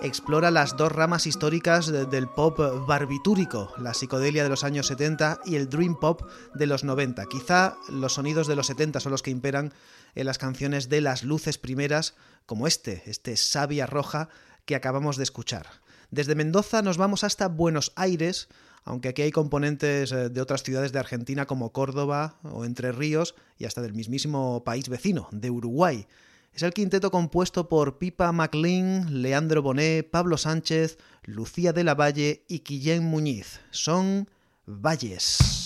explora 0.04 0.51
las 0.51 0.77
dos 0.77 0.91
ramas 0.91 1.25
históricas 1.25 1.88
del 1.88 2.27
pop 2.27 2.60
barbitúrico, 2.88 3.73
la 3.80 3.95
psicodelia 3.95 4.43
de 4.43 4.49
los 4.49 4.63
años 4.63 4.86
70 4.86 5.39
y 5.43 5.56
el 5.56 5.69
dream 5.69 5.99
pop 5.99 6.21
de 6.54 6.67
los 6.67 6.84
90. 6.84 7.25
Quizá 7.25 7.77
los 7.89 8.13
sonidos 8.13 8.45
de 8.45 8.56
los 8.56 8.67
70 8.67 8.99
son 8.99 9.12
los 9.12 9.23
que 9.23 9.32
imperan 9.32 9.73
en 10.13 10.27
las 10.27 10.38
canciones 10.38 10.88
de 10.88 11.01
Las 11.01 11.23
Luces 11.23 11.58
Primeras, 11.58 12.13
como 12.45 12.67
este, 12.67 13.01
este 13.08 13.36
Sabia 13.38 13.88
Roja 13.88 14.30
que 14.65 14.75
acabamos 14.75 15.17
de 15.17 15.23
escuchar. 15.23 15.65
Desde 16.12 16.36
Mendoza 16.36 16.84
nos 16.84 16.97
vamos 16.97 17.23
hasta 17.23 17.47
Buenos 17.47 17.91
Aires, 17.95 18.49
aunque 18.84 19.10
aquí 19.10 19.22
hay 19.22 19.32
componentes 19.32 20.12
eh, 20.12 20.30
de 20.30 20.41
otras 20.41 20.63
ciudades 20.63 20.91
de 20.91 21.00
Argentina 21.00 21.46
como 21.46 21.72
Córdoba 21.72 22.39
o 22.44 22.65
Entre 22.65 22.91
Ríos 22.91 23.36
y 23.58 23.65
hasta 23.65 23.82
del 23.82 23.94
mismísimo 23.94 24.63
país 24.63 24.89
vecino, 24.89 25.28
de 25.32 25.50
Uruguay. 25.50 26.08
Es 26.54 26.63
el 26.63 26.74
quinteto 26.74 27.12
compuesto 27.12 27.70
por 27.70 27.98
Pipa 27.98 28.32
MacLean, 28.32 29.22
Leandro 29.22 29.62
Bonet, 29.62 30.10
Pablo 30.10 30.38
Sánchez, 30.38 30.98
Lucía 31.24 31.72
de 31.72 31.84
la 31.84 31.96
Valle 31.96 32.44
y 32.50 32.60
Guillén 32.60 33.04
Muñiz. 33.04 33.62
Son 33.72 34.30
Valles. 34.65 35.61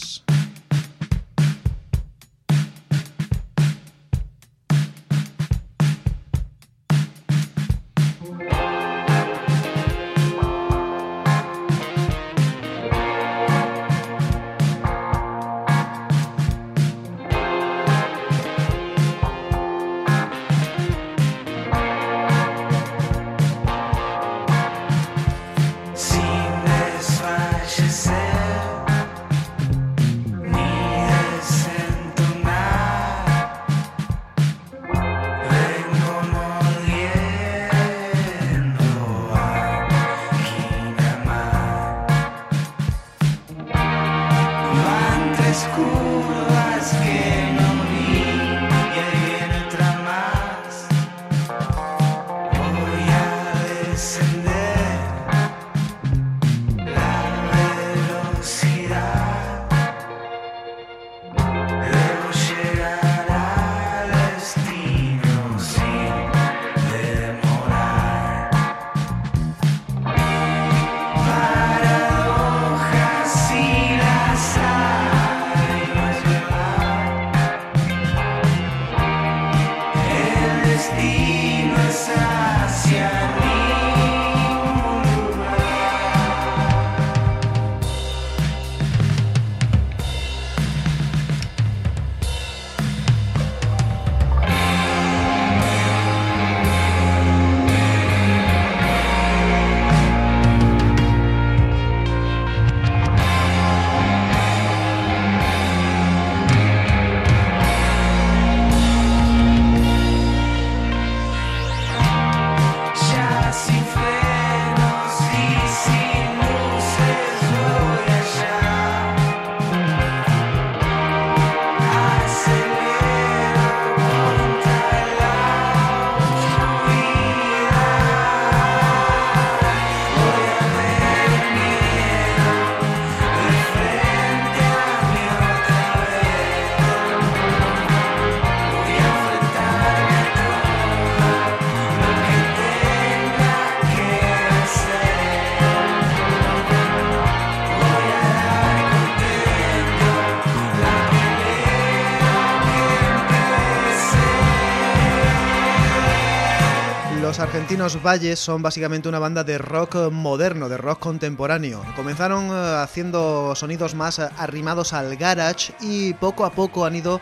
Argentinos 157.55 158.03
Valles 158.03 158.37
son 158.37 158.61
básicamente 158.61 159.07
una 159.07 159.17
banda 159.17 159.45
de 159.45 159.57
rock 159.57 160.11
moderno, 160.11 160.67
de 160.67 160.75
rock 160.75 160.99
contemporáneo. 160.99 161.85
Comenzaron 161.95 162.49
eh, 162.49 162.81
haciendo 162.83 163.55
sonidos 163.55 163.95
más 163.95 164.19
arrimados 164.19 164.91
al 164.91 165.15
garage 165.15 165.73
y 165.79 166.13
poco 166.15 166.43
a 166.43 166.51
poco 166.51 166.85
han 166.85 166.97
ido 166.97 167.21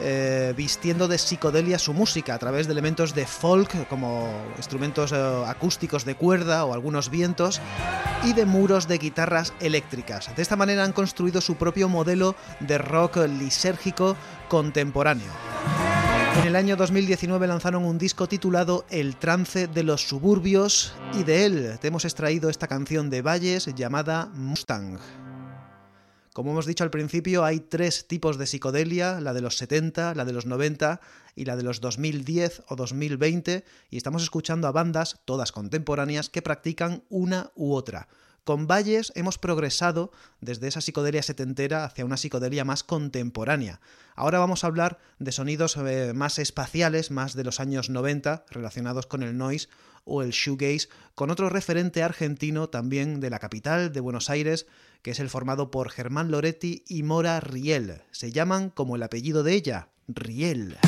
eh, 0.00 0.54
vistiendo 0.56 1.08
de 1.08 1.18
psicodelia 1.18 1.78
su 1.78 1.92
música 1.92 2.34
a 2.34 2.38
través 2.38 2.66
de 2.66 2.72
elementos 2.72 3.14
de 3.14 3.26
folk 3.26 3.86
como 3.88 4.30
instrumentos 4.56 5.12
eh, 5.12 5.44
acústicos 5.46 6.06
de 6.06 6.14
cuerda 6.14 6.64
o 6.64 6.72
algunos 6.72 7.10
vientos 7.10 7.60
y 8.24 8.32
de 8.32 8.46
muros 8.46 8.88
de 8.88 8.96
guitarras 8.96 9.52
eléctricas. 9.60 10.34
De 10.34 10.40
esta 10.40 10.56
manera 10.56 10.84
han 10.84 10.92
construido 10.92 11.42
su 11.42 11.56
propio 11.56 11.90
modelo 11.90 12.34
de 12.60 12.78
rock 12.78 13.18
lisérgico 13.26 14.16
contemporáneo. 14.48 15.32
En 16.36 16.46
el 16.46 16.56
año 16.56 16.76
2019 16.76 17.46
lanzaron 17.46 17.84
un 17.84 17.96
disco 17.96 18.28
titulado 18.28 18.84
El 18.90 19.16
trance 19.16 19.68
de 19.68 19.82
los 19.82 20.06
suburbios 20.06 20.92
y 21.14 21.24
de 21.24 21.46
él 21.46 21.78
te 21.80 21.88
hemos 21.88 22.04
extraído 22.04 22.50
esta 22.50 22.68
canción 22.68 23.08
de 23.08 23.22
Valles 23.22 23.66
llamada 23.74 24.26
Mustang. 24.34 24.98
Como 26.34 26.50
hemos 26.50 26.66
dicho 26.66 26.84
al 26.84 26.90
principio, 26.90 27.44
hay 27.46 27.60
tres 27.60 28.06
tipos 28.06 28.36
de 28.36 28.46
psicodelia, 28.46 29.20
la 29.22 29.32
de 29.32 29.40
los 29.40 29.56
70, 29.56 30.14
la 30.14 30.26
de 30.26 30.34
los 30.34 30.44
90 30.44 31.00
y 31.34 31.46
la 31.46 31.56
de 31.56 31.62
los 31.62 31.80
2010 31.80 32.64
o 32.68 32.76
2020, 32.76 33.64
y 33.88 33.96
estamos 33.96 34.22
escuchando 34.22 34.68
a 34.68 34.72
bandas, 34.72 35.18
todas 35.24 35.50
contemporáneas, 35.50 36.28
que 36.28 36.42
practican 36.42 37.02
una 37.08 37.50
u 37.54 37.72
otra. 37.72 38.08
Con 38.46 38.68
Valles 38.68 39.12
hemos 39.16 39.38
progresado 39.38 40.12
desde 40.40 40.68
esa 40.68 40.80
psicodelia 40.80 41.20
setentera 41.20 41.84
hacia 41.84 42.04
una 42.04 42.16
psicodelia 42.16 42.64
más 42.64 42.84
contemporánea. 42.84 43.80
Ahora 44.14 44.38
vamos 44.38 44.62
a 44.62 44.68
hablar 44.68 45.00
de 45.18 45.32
sonidos 45.32 45.76
eh, 45.76 46.12
más 46.14 46.38
espaciales, 46.38 47.10
más 47.10 47.34
de 47.34 47.42
los 47.42 47.58
años 47.58 47.90
90, 47.90 48.44
relacionados 48.48 49.08
con 49.08 49.24
el 49.24 49.36
noise 49.36 49.68
o 50.04 50.22
el 50.22 50.30
shoegaze, 50.30 50.88
con 51.16 51.32
otro 51.32 51.48
referente 51.48 52.04
argentino 52.04 52.68
también 52.68 53.18
de 53.18 53.30
la 53.30 53.40
capital, 53.40 53.92
de 53.92 53.98
Buenos 53.98 54.30
Aires, 54.30 54.68
que 55.02 55.10
es 55.10 55.18
el 55.18 55.28
formado 55.28 55.72
por 55.72 55.90
Germán 55.90 56.30
Loretti 56.30 56.84
y 56.86 57.02
Mora 57.02 57.40
Riel. 57.40 58.02
Se 58.12 58.30
llaman 58.30 58.70
como 58.70 58.94
el 58.94 59.02
apellido 59.02 59.42
de 59.42 59.54
ella, 59.54 59.88
Riel. 60.06 60.78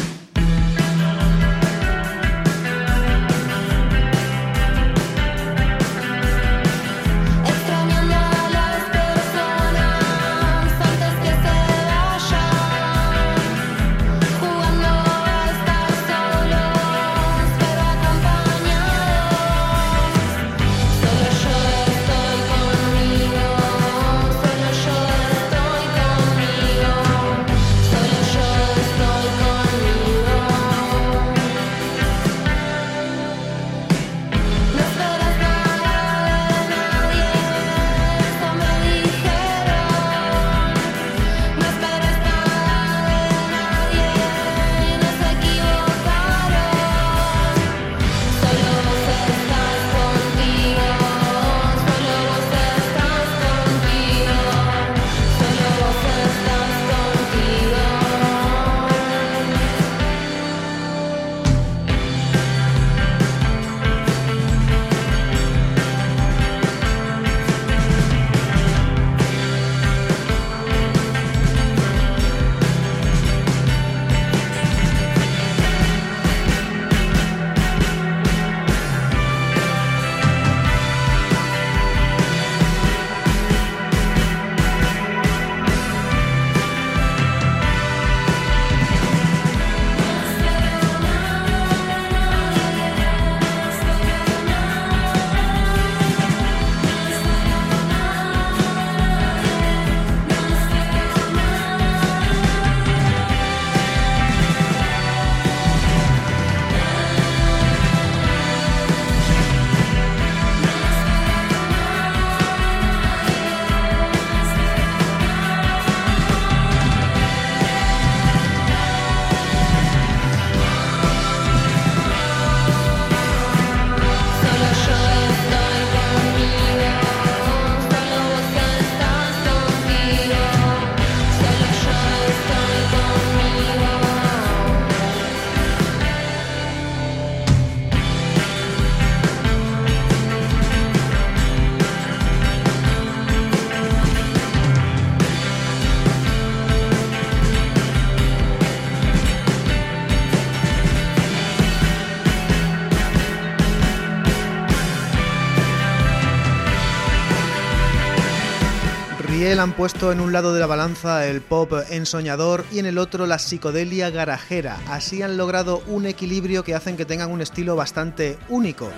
Han 159.57 159.73
puesto 159.73 160.13
en 160.13 160.21
un 160.21 160.31
lado 160.31 160.53
de 160.53 160.61
la 160.61 160.67
balanza 160.67 161.27
el 161.27 161.41
pop 161.41 161.73
ensoñador 161.89 162.67
y 162.71 162.81
en 162.81 162.87
el 162.87 162.99
otro 162.99 163.27
la 163.27 163.39
psicodelia 163.39 164.11
garajera. 164.11 164.79
Así 164.89 165.23
han 165.23 165.39
logrado 165.39 165.83
un 165.87 166.05
equilibrio 166.05 166.65
que 166.65 166.75
hacen 166.75 166.99
que 166.99 167.07
tengan 167.07 167.31
un 167.31 167.41
estilo 167.41 167.75
bastante 167.75 168.39
único. 168.51 168.91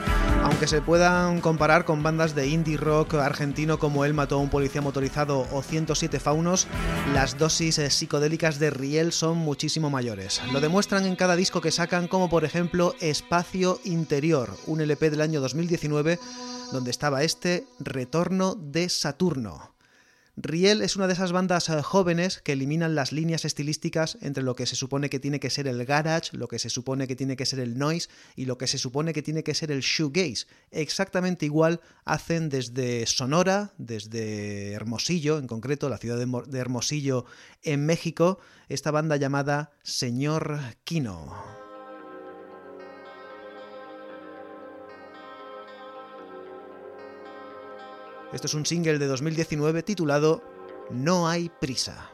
Aunque 0.43 0.67
se 0.67 0.83
puedan 0.83 1.41
comparar 1.41 1.85
con 1.85 2.03
bandas 2.03 2.35
de 2.35 2.49
indie 2.49 2.77
rock 2.77 3.15
argentino 3.15 3.79
como 3.79 4.05
El 4.05 4.13
mató 4.13 4.35
a 4.35 4.39
un 4.39 4.51
policía 4.51 4.83
motorizado 4.83 5.47
o 5.53 5.63
107 5.63 6.19
faunos, 6.19 6.67
las 7.15 7.39
dosis 7.39 7.79
eh, 7.79 7.89
psicodélicas 7.89 8.59
de 8.59 8.71
Riel 8.71 9.13
son 9.13 9.39
muchísimo 9.39 9.89
mayores. 9.89 10.43
Lo 10.53 10.61
demuestran 10.61 11.07
en 11.07 11.15
cada 11.15 11.37
disco 11.37 11.61
que 11.61 11.71
sacan 11.71 12.09
como 12.09 12.29
por 12.29 12.45
ejemplo 12.45 12.97
Espacio 13.01 13.79
Interior, 13.85 14.51
un 14.67 14.81
LP 14.81 15.11
del 15.11 15.21
año 15.21 15.41
2019 15.41 16.19
donde 16.73 16.91
estaba 16.91 17.23
este 17.23 17.67
Retorno 17.79 18.57
de 18.57 18.89
Saturno. 18.89 19.70
Riel 20.43 20.83
es 20.83 20.97
una 20.97 21.07
de 21.07 21.13
esas 21.13 21.33
bandas 21.33 21.69
eh, 21.69 21.83
jóvenes 21.83 22.41
que 22.43 22.53
eliminan 22.53 22.95
las 22.95 23.13
líneas 23.13 23.45
estilísticas 23.45 24.19
entre 24.23 24.43
lo 24.43 24.55
que 24.55 24.67
se 24.67 24.77
supone 24.77 25.11
que 25.11 25.21
tiene 25.21 25.41
que 25.41 25.51
ser 25.51 25.67
el 25.67 25.85
garage, 25.85 26.37
lo 26.37 26.49
que 26.49 26.59
se 26.59 26.71
supone 26.71 27.07
que 27.07 27.17
tiene 27.17 27.37
que 27.37 27.47
ser 27.47 27.61
el 27.61 27.79
noise 27.79 28.09
y 28.37 28.47
lo 28.47 28.59
que 28.59 28.67
se 28.67 28.79
supone 28.79 29.13
que 29.13 29.23
tiene 29.23 29.43
que 29.43 29.55
ser 29.55 29.71
el 29.71 29.81
shoegaze. 29.81 30.47
Exactamente 30.71 31.47
igual 31.47 31.81
hacen 32.05 32.49
desde 32.49 33.07
Sonora, 33.07 33.73
desde 33.79 34.73
Hermosillo, 34.73 35.39
en 35.39 35.47
concreto 35.47 35.89
la 35.89 35.99
ciudad 35.99 36.19
de 36.19 36.59
Hermosillo 36.59 37.27
en 37.63 37.87
México, 37.87 38.39
esta 38.69 38.91
banda 38.91 39.17
llamada 39.17 39.73
Señor 39.83 40.59
Kino. 40.85 41.60
Esto 48.33 48.47
es 48.47 48.55
un 48.55 48.65
single 48.65 48.99
de 48.99 49.07
2019 49.07 49.83
titulado 49.83 50.43
No 50.91 51.29
hay 51.29 51.51
prisa. 51.61 52.11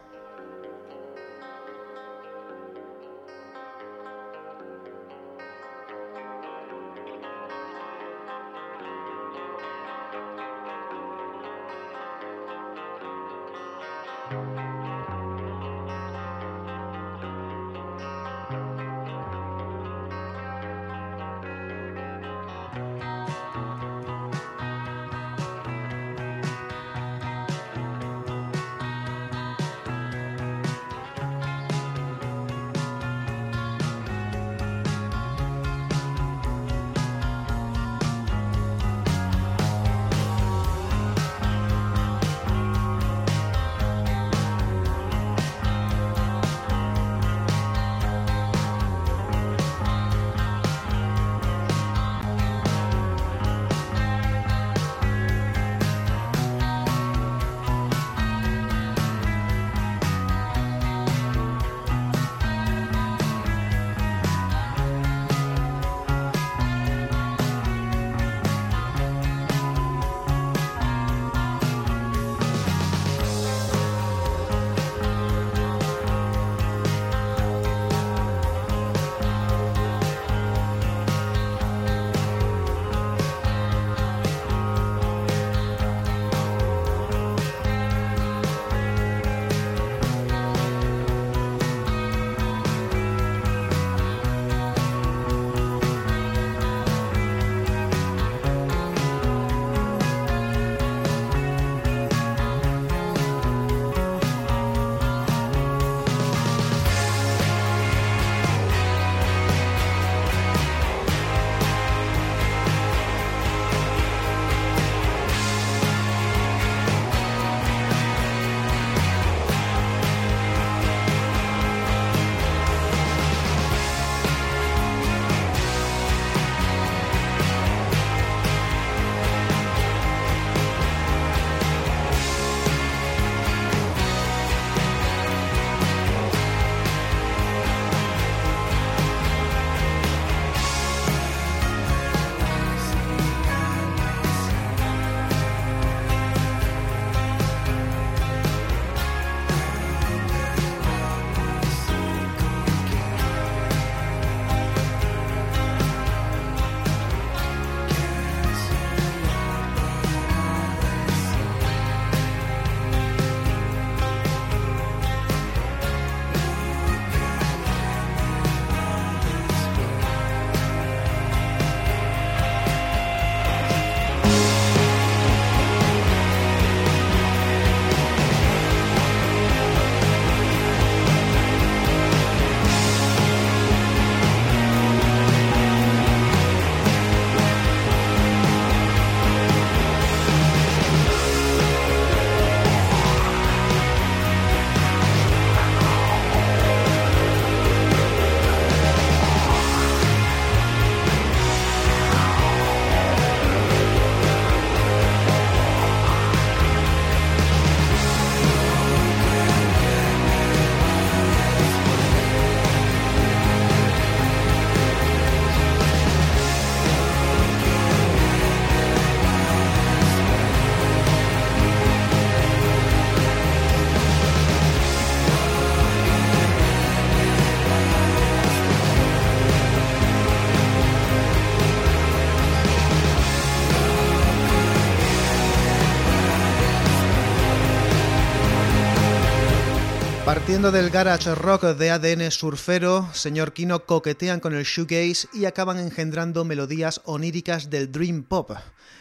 Partiendo 240.47 240.71
del 240.71 240.91
garage 240.91 241.35
rock 241.35 241.65
de 241.77 241.91
ADN 241.91 242.31
surfero, 242.31 243.13
señor 243.13 243.53
Kino 243.53 243.85
coquetean 243.85 244.39
con 244.39 244.55
el 244.55 244.63
shoegaze 244.63 245.27
y 245.33 245.45
acaban 245.45 245.77
engendrando 245.77 246.45
melodías 246.45 247.01
oníricas 247.05 247.69
del 247.69 247.91
dream 247.91 248.23
pop. 248.23 248.53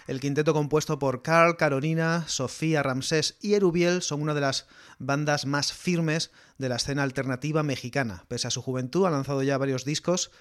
El 0.08 0.20
quinteto 0.20 0.56
compuesto 0.56 0.98
por 0.98 1.22
Carl, 1.22 1.56
Carolina, 1.56 2.24
Sofía, 2.28 2.82
Ramsés 2.82 3.38
y 3.42 3.54
Erubiel 3.54 4.02
son 4.02 4.24
una 4.24 4.34
de 4.34 4.42
las 4.42 4.66
bandas 4.98 5.46
más 5.46 5.72
firmes 5.72 6.32
de 6.58 6.68
la 6.68 6.78
escena 6.78 7.04
alternativa 7.04 7.62
mexicana. 7.62 8.26
Pese 8.28 8.48
a 8.48 8.52
su 8.52 8.64
juventud, 8.64 9.06
han 9.06 9.14
lanzado 9.14 9.44
ya 9.44 9.60
varios 9.60 9.86
discos 9.86 10.32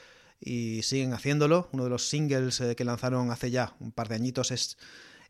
y 0.41 0.85
siguen 0.85 1.13
haciéndolo. 1.13 1.69
Uno 1.73 1.85
de 1.85 1.91
los 1.91 2.09
singles 2.09 2.63
eh, 2.63 2.77
que 2.77 2.85
lanzaron 2.87 3.31
hace 3.31 3.51
ya 3.51 3.77
un 3.79 3.93
par 3.93 4.09
de 4.09 4.15
añitos 4.15 4.51
es 4.51 4.79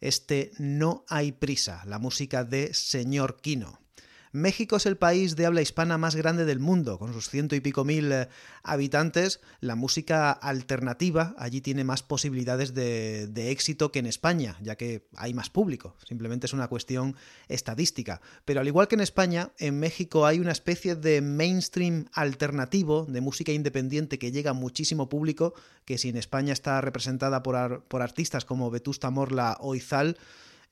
este 0.01 0.53
No 0.57 1.05
hay 1.09 1.33
prisa, 1.33 1.83
la 1.85 1.99
música 1.99 2.45
de 2.45 2.73
Señor 2.75 3.41
Kino. 3.41 3.84
México 4.35 4.75
es 4.75 4.87
el 4.87 4.97
país 4.97 5.37
de 5.37 5.47
habla 5.47 5.63
hispana 5.63 5.97
más 5.97 6.17
grande 6.17 6.45
del 6.45 6.59
mundo, 6.59 6.99
con 6.99 7.13
sus 7.13 7.31
ciento 7.31 7.55
y 7.55 7.61
pico 7.61 7.85
mil 7.85 8.11
eh, 8.11 8.29
habitantes. 8.65 9.39
La 9.61 9.77
música 9.77 10.33
alternativa 10.33 11.37
allí 11.39 11.61
tiene 11.61 11.85
más 11.85 12.03
posibilidades 12.03 12.75
de, 12.75 13.51
éxito 13.53 13.93
que 13.93 14.01
en 14.01 14.07
España, 14.07 14.57
ya 14.61 14.75
que 14.75 15.07
hay 15.15 15.35
más 15.35 15.51
público. 15.51 15.95
Simplemente 16.05 16.47
es 16.47 16.53
una 16.53 16.67
cuestión 16.67 17.15
estadística. 17.47 18.21
Pero 18.45 18.61
al 18.61 18.67
igual 18.67 18.89
que 18.89 18.97
en 18.97 19.03
España, 19.03 19.53
en 19.59 19.79
México 19.79 20.27
hay 20.27 20.41
una 20.41 20.51
especie 20.51 20.97
de 20.97 21.21
mainstream 21.21 22.07
alternativo 22.13 23.07
de 23.09 23.21
música 23.21 23.53
independiente 23.53 24.19
que 24.19 24.33
llega 24.33 24.51
a 24.51 24.55
muchísimo 24.55 25.09
público, 25.09 25.55
que 25.85 25.97
si 25.97 26.09
en 26.09 26.17
España 26.17 26.53
está 26.53 26.81
representada 26.81 27.45
por, 27.45 27.85
por 27.85 28.03
artistas 28.03 28.45
como 28.45 28.69
Vetusta 28.73 29.11
Morla 29.11 29.59
o 29.61 29.77
Izal, 29.77 30.17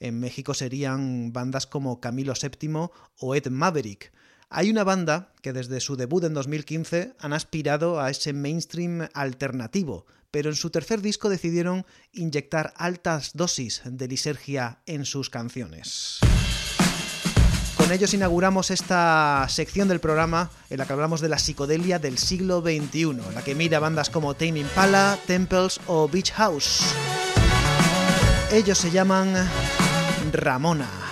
en 0.03 0.19
México 0.19 0.53
serían 0.53 1.33
bandas 1.33 1.67
como 1.67 2.01
Camilo 2.01 2.35
VII 2.35 2.91
o 3.19 3.35
Ed 3.35 3.49
Maverick. 3.49 4.13
Hay 4.51 4.69
una 4.69 4.85
banda 4.85 5.33
que 5.41 5.53
desde 5.53 5.81
su 5.81 5.97
debut 5.97 6.25
en 6.25 6.35
2015 6.35 7.15
han 7.19 7.33
aspirado 7.33 8.01
a 8.01 8.11
ese 8.11 8.33
mainstream 8.33 9.09
alternativo, 9.15 10.05
pero 10.33 10.51
en 10.51 10.57
su 10.57 10.71
tercer 10.71 11.03
disco 11.03 11.29
decidieron 11.29 11.87
inyectar 12.13 12.75
altas 12.77 13.31
dosis 13.35 13.83
de 13.85 14.09
lisergia 14.09 14.81
en 14.87 15.05
sus 15.05 15.31
canciones. 15.31 16.19
Con 17.77 17.93
ellos 17.93 18.13
inauguramos 18.13 18.73
esta 18.73 19.47
sección 19.49 19.87
del 19.87 20.01
programa 20.01 20.51
en 20.69 20.79
la 20.79 20.87
que 20.87 20.93
hablamos 20.95 21.21
de 21.21 21.29
la 21.29 21.39
psicodelia 21.39 22.01
del 22.01 22.19
siglo 22.19 22.61
XXI, 22.61 23.19
la 23.35 23.43
que 23.45 23.55
mira 23.55 23.79
bandas 23.79 24.11
como 24.11 24.35
Tame 24.35 24.61
Impala, 24.61 25.17
Temples 25.27 25.81
o 25.87 26.09
Beach 26.09 26.33
House. 26.33 26.83
Ellos 28.53 28.77
se 28.77 28.91
llaman 28.91 29.35
Ramona. 30.33 31.12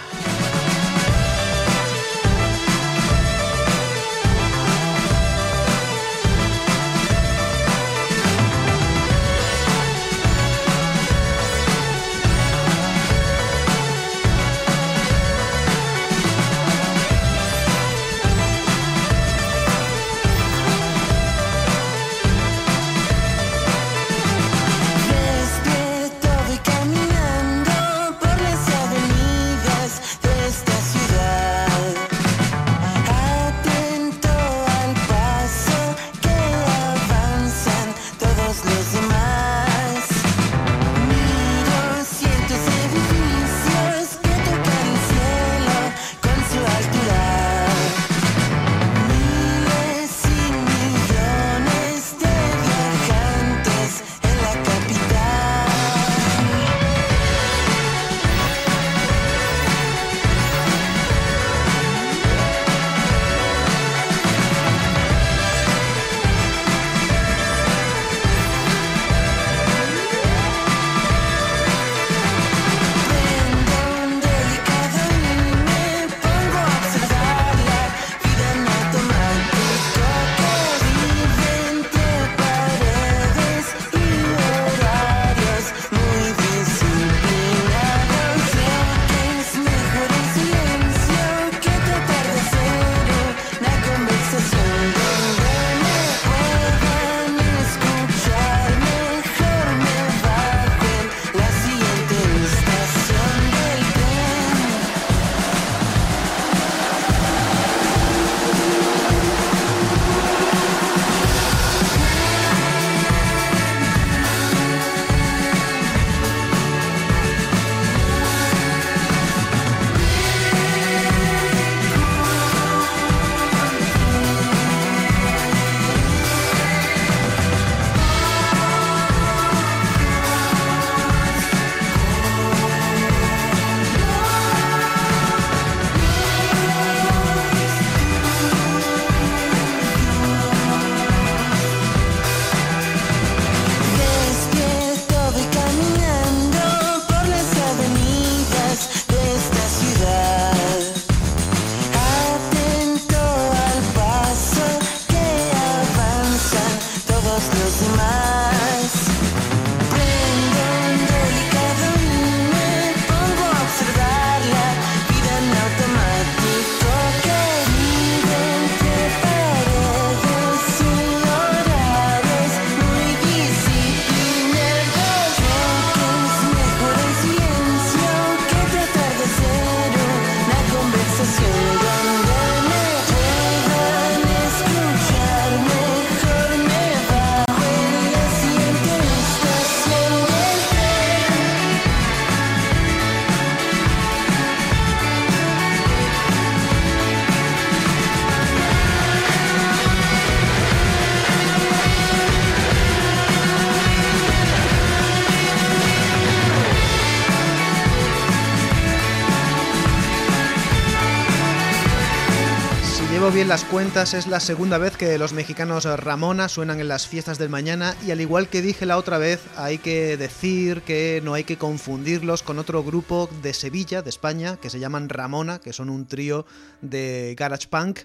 Las 213.51 213.65
cuentas, 213.65 214.15
es 214.15 214.29
la 214.29 214.39
segunda 214.39 214.79
vez 214.79 214.97
que 214.97 215.19
los 215.19 215.33
mexicanos 215.33 215.85
Ramona 215.85 216.49
suenan 216.49 216.79
en 216.79 216.87
las 216.87 217.09
fiestas 217.09 217.37
del 217.37 217.49
mañana 217.49 217.97
y 218.07 218.13
al 218.13 218.21
igual 218.21 218.49
que 218.49 218.63
dije 218.63 218.87
la 218.87 218.97
otra 218.97 219.19
vez, 219.19 219.41
hay 219.57 219.79
que 219.79 220.17
decir 220.17 220.83
que 220.83 221.21
no 221.25 221.35
hay 221.35 221.43
que 221.43 221.59
confundirlos 221.59 222.45
con 222.45 222.61
otro 222.61 222.85
grupo 222.85 223.29
de 223.43 223.53
Sevilla, 223.53 224.03
de 224.03 224.11
España, 224.11 224.57
que 224.59 224.71
se 224.71 224.79
llaman 224.79 225.09
Ramona, 225.09 225.59
que 225.59 225.73
son 225.73 225.91
un 225.91 226.07
trío 226.07 226.47
de 226.81 227.35
garage 227.37 227.67
punk. 227.67 228.03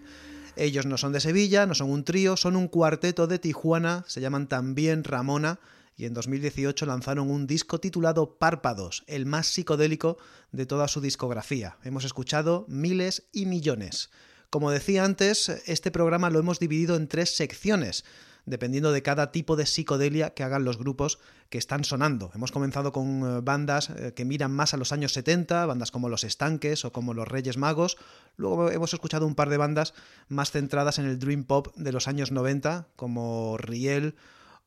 Ellos 0.55 0.87
no 0.87 0.97
son 0.97 1.13
de 1.13 1.19
Sevilla, 1.19 1.67
no 1.67 1.75
son 1.75 1.91
un 1.91 2.03
trío, 2.05 2.37
son 2.37 2.55
un 2.55 2.67
cuarteto 2.67 3.27
de 3.27 3.37
Tijuana, 3.37 4.03
se 4.07 4.21
llaman 4.21 4.47
también 4.47 5.03
Ramona 5.03 5.59
y 5.95 6.05
en 6.05 6.15
2018 6.15 6.87
lanzaron 6.87 7.29
un 7.29 7.45
disco 7.45 7.79
titulado 7.79 8.39
Párpados, 8.39 9.03
el 9.05 9.27
más 9.27 9.45
psicodélico 9.45 10.17
de 10.51 10.65
toda 10.65 10.87
su 10.87 11.01
discografía. 11.01 11.77
Hemos 11.83 12.03
escuchado 12.03 12.65
miles 12.67 13.27
y 13.31 13.45
millones. 13.45 14.09
Como 14.55 14.71
decía 14.71 15.03
antes, 15.03 15.49
este 15.65 15.91
programa 15.91 16.29
lo 16.29 16.39
hemos 16.39 16.59
dividido 16.59 16.95
en 16.95 17.09
tres 17.09 17.35
secciones, 17.35 18.05
dependiendo 18.45 18.93
de 18.93 19.03
cada 19.03 19.33
tipo 19.33 19.57
de 19.57 19.65
psicodelia 19.65 20.29
que 20.29 20.43
hagan 20.43 20.63
los 20.63 20.77
grupos 20.77 21.19
que 21.49 21.57
están 21.57 21.83
sonando. 21.83 22.31
Hemos 22.33 22.53
comenzado 22.53 22.93
con 22.93 23.19
eh, 23.19 23.41
bandas 23.43 23.89
eh, 23.89 24.13
que 24.15 24.23
miran 24.23 24.53
más 24.53 24.73
a 24.73 24.77
los 24.77 24.93
años 24.93 25.11
70, 25.11 25.65
bandas 25.65 25.91
como 25.91 26.07
Los 26.07 26.23
Estanques 26.23 26.85
o 26.85 26.93
como 26.93 27.13
Los 27.13 27.27
Reyes 27.27 27.57
Magos. 27.57 27.97
Luego 28.37 28.71
hemos 28.71 28.93
escuchado 28.93 29.27
un 29.27 29.35
par 29.35 29.49
de 29.49 29.57
bandas 29.57 29.93
más 30.29 30.51
centradas 30.51 30.99
en 30.99 31.05
el 31.05 31.19
Dream 31.19 31.43
Pop 31.43 31.75
de 31.75 31.91
los 31.91 32.07
años 32.07 32.31
90, 32.31 32.87
como 32.95 33.57
Riel 33.57 34.15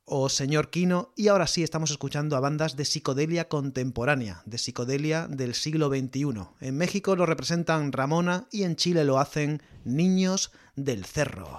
o 0.09 0.29
Señor 0.29 0.71
Kino, 0.71 1.13
y 1.17 1.29
ahora 1.29 1.47
sí 1.47 1.63
estamos 1.63 1.91
escuchando 1.91 2.37
a 2.37 2.41
bandas 2.41 2.77
de 2.77 2.85
psicodelia 2.85 3.49
contemporánea, 3.49 4.43
de 4.47 4.59
psicodelia 4.59 5.27
del 5.29 5.55
siglo 5.55 5.89
XXI. 5.89 6.49
En 6.61 6.77
México 6.77 7.17
lo 7.17 7.27
representan 7.27 7.93
Ramona 7.93 8.47
y 8.51 8.63
en 8.63 8.77
Chile 8.77 9.05
lo 9.05 9.19
hacen 9.19 9.63
Niños 9.85 10.53
del 10.77 11.05
Cerro. 11.05 11.59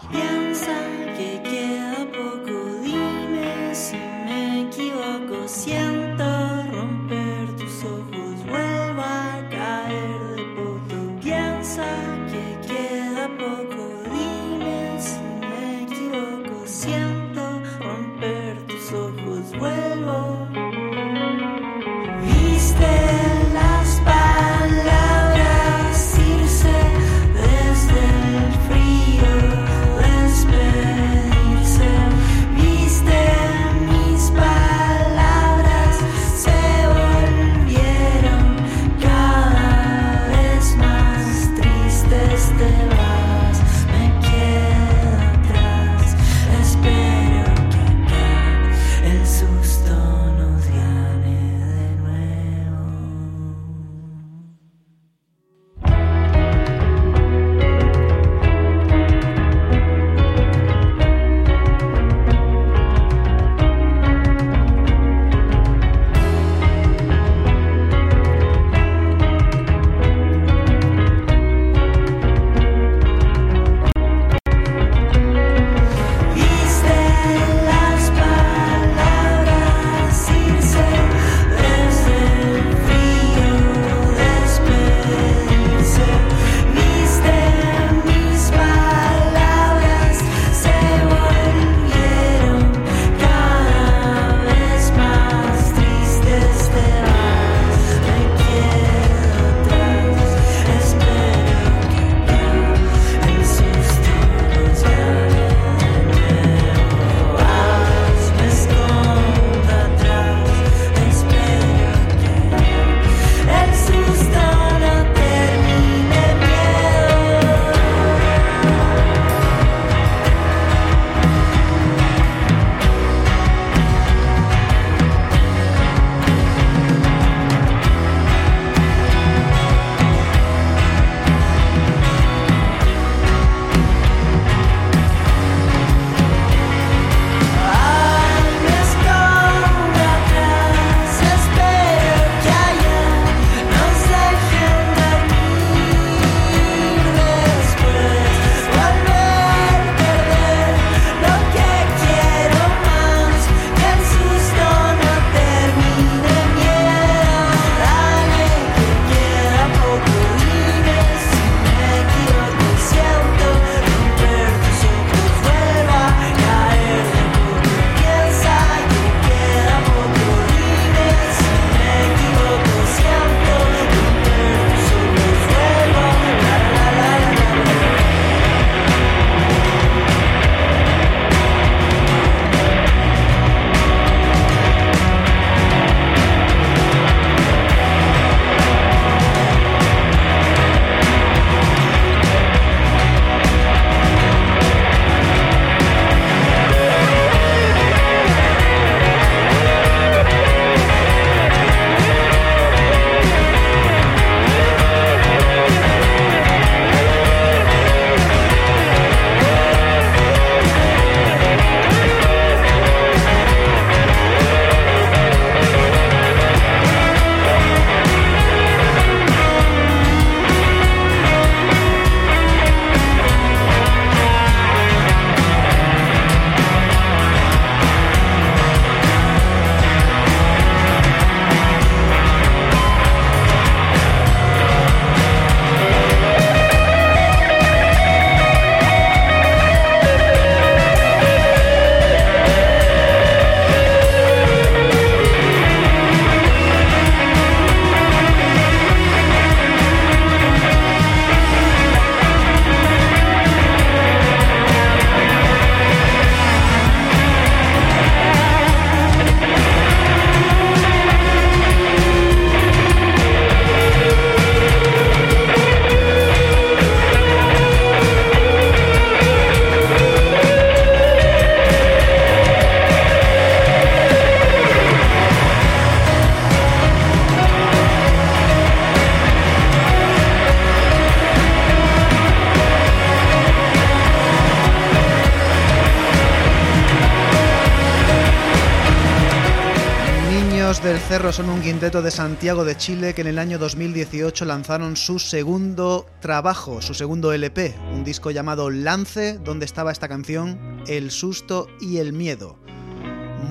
Son 291.32 291.52
un 291.52 291.62
quinteto 291.62 292.02
de 292.02 292.10
Santiago 292.10 292.66
de 292.66 292.76
Chile 292.76 293.14
que 293.14 293.22
en 293.22 293.28
el 293.28 293.38
año 293.38 293.60
2018 293.60 294.46
lanzaron 294.46 294.98
su 294.98 295.20
segundo 295.20 296.08
trabajo, 296.22 296.82
su 296.82 296.96
segundo 296.96 297.32
LP, 297.32 297.76
un 297.94 298.04
disco 298.04 298.32
llamado 298.32 298.72
Lance, 298.72 299.38
donde 299.38 299.66
estaba 299.66 299.92
esta 299.92 300.08
canción, 300.08 300.82
El 300.88 301.12
susto 301.12 301.68
y 301.80 301.98
el 301.98 302.14
miedo. 302.14 302.58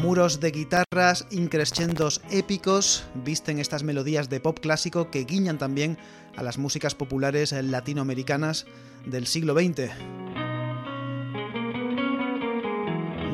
Muros 0.02 0.40
de 0.40 0.50
guitarras, 0.50 1.26
increscendos 1.30 2.20
épicos, 2.30 3.04
visten 3.24 3.60
estas 3.60 3.84
melodías 3.84 4.28
de 4.28 4.40
pop 4.40 4.58
clásico 4.58 5.10
que 5.10 5.24
guiñan 5.24 5.58
también 5.58 5.98
a 6.36 6.42
las 6.42 6.58
músicas 6.58 6.96
populares 6.96 7.52
latinoamericanas 7.52 8.66
del 9.06 9.28
siglo 9.28 9.54
XX. 9.54 9.92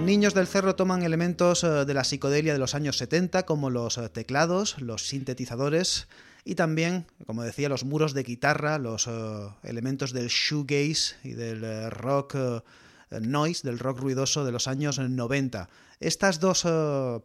Niños 0.04 0.34
del 0.34 0.46
Cerro 0.46 0.76
toman 0.76 1.02
elementos 1.02 1.64
eh, 1.64 1.86
de 1.86 1.94
la 1.94 2.04
psicodelia 2.04 2.52
de 2.52 2.58
los 2.58 2.74
años 2.74 2.98
70 2.98 3.46
como 3.46 3.70
los 3.70 3.96
eh, 3.96 4.10
teclados, 4.10 4.78
los 4.82 5.08
sintetizadores 5.08 6.08
y 6.44 6.56
también, 6.56 7.06
como 7.26 7.42
decía, 7.42 7.70
los 7.70 7.84
muros 7.84 8.12
de 8.12 8.22
guitarra, 8.22 8.76
los 8.76 9.06
eh, 9.06 9.10
elementos 9.62 10.12
del 10.12 10.28
shoegaze 10.28 11.16
y 11.24 11.30
del 11.30 11.90
rock 11.90 12.36
noise, 13.22 13.66
del 13.66 13.78
rock 13.78 14.00
ruidoso 14.00 14.44
de 14.44 14.52
los 14.52 14.68
años 14.68 14.98
90. 14.98 15.70
Estas 16.00 16.38
dos 16.38 16.66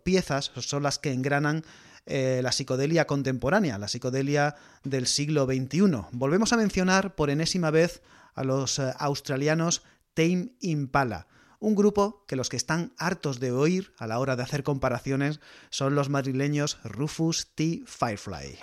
piezas 0.04 0.52
son 0.56 0.84
las 0.84 1.00
que 1.00 1.12
engranan 1.12 1.66
la 2.06 2.52
psicodelia 2.54 3.06
contemporánea, 3.08 3.78
la 3.78 3.90
psicodelia 3.90 4.56
del 4.86 5.06
siglo 5.06 5.46
XXI. 5.46 6.06
Volvemos 6.12 6.54
a 6.54 6.58
mencionar 6.58 7.16
por 7.16 7.30
enésima 7.30 7.72
vez 7.72 8.02
a 8.36 8.46
los 8.46 8.80
australianos 8.80 9.84
Tame 10.14 10.54
Impala 10.62 11.28
un 11.60 11.76
grupo 11.76 12.24
que 12.28 12.36
los 12.36 12.49
que 12.49 12.57
están 12.57 12.93
hartos 12.97 13.39
de 13.39 13.51
oír 13.51 13.93
a 13.97 14.07
la 14.07 14.20
hora 14.20 14.36
de 14.36 14.43
hacer 14.43 14.64
comparaciones 14.64 15.39
son 15.70 15.95
los 15.95 16.10
madrileños 16.10 16.80
Rufus 16.84 17.47
T. 17.55 17.84
Firefly. 17.86 18.60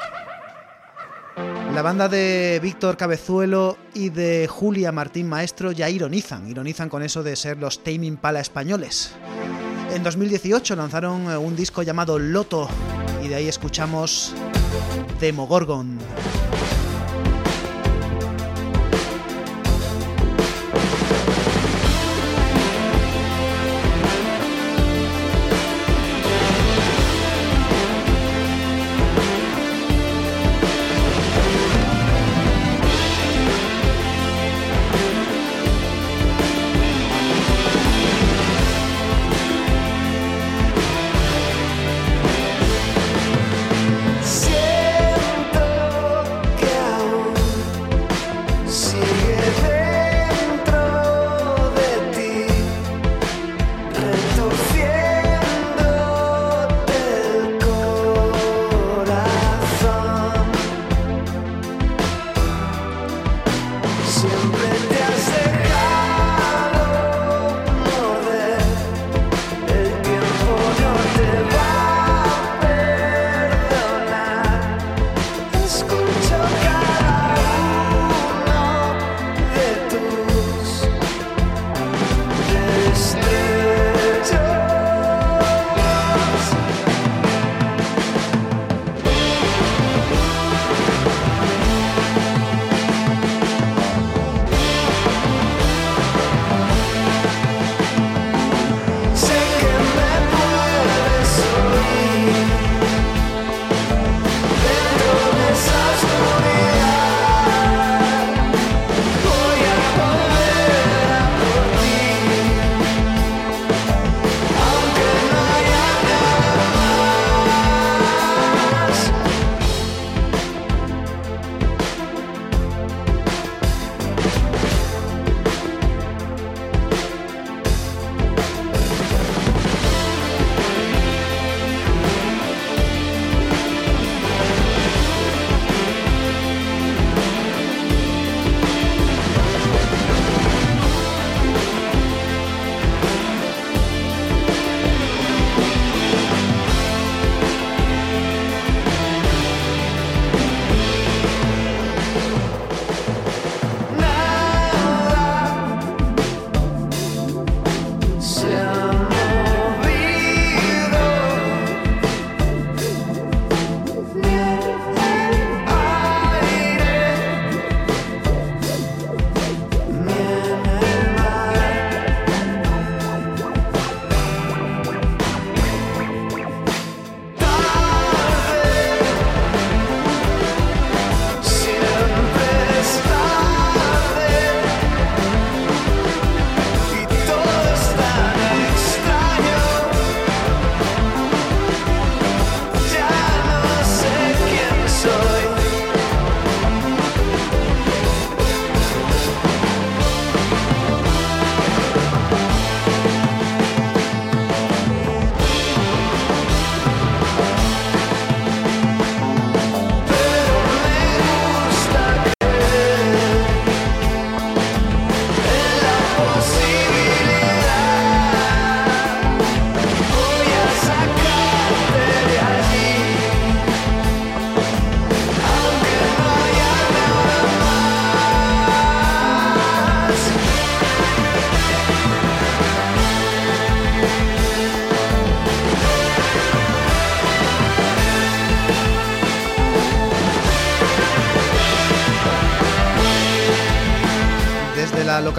La 1.74 1.82
banda 1.82 2.08
de 2.08 2.58
Víctor 2.62 2.96
Cabezuelo 2.96 3.76
y 3.92 4.08
de 4.08 4.48
Julia 4.48 4.92
Martín 4.92 5.28
Maestro 5.28 5.72
ya 5.72 5.90
ironizan, 5.90 6.48
ironizan 6.48 6.88
con 6.88 7.02
eso 7.02 7.22
de 7.22 7.36
ser 7.36 7.58
los 7.58 7.84
Tame 7.84 8.06
Impala 8.06 8.40
españoles. 8.40 9.12
En 9.92 10.02
2018 10.02 10.74
lanzaron 10.74 11.26
un 11.26 11.54
disco 11.54 11.82
llamado 11.82 12.18
Loto 12.18 12.68
y 13.22 13.28
de 13.28 13.34
ahí 13.34 13.48
escuchamos 13.48 14.32
Demogorgon. 15.20 15.98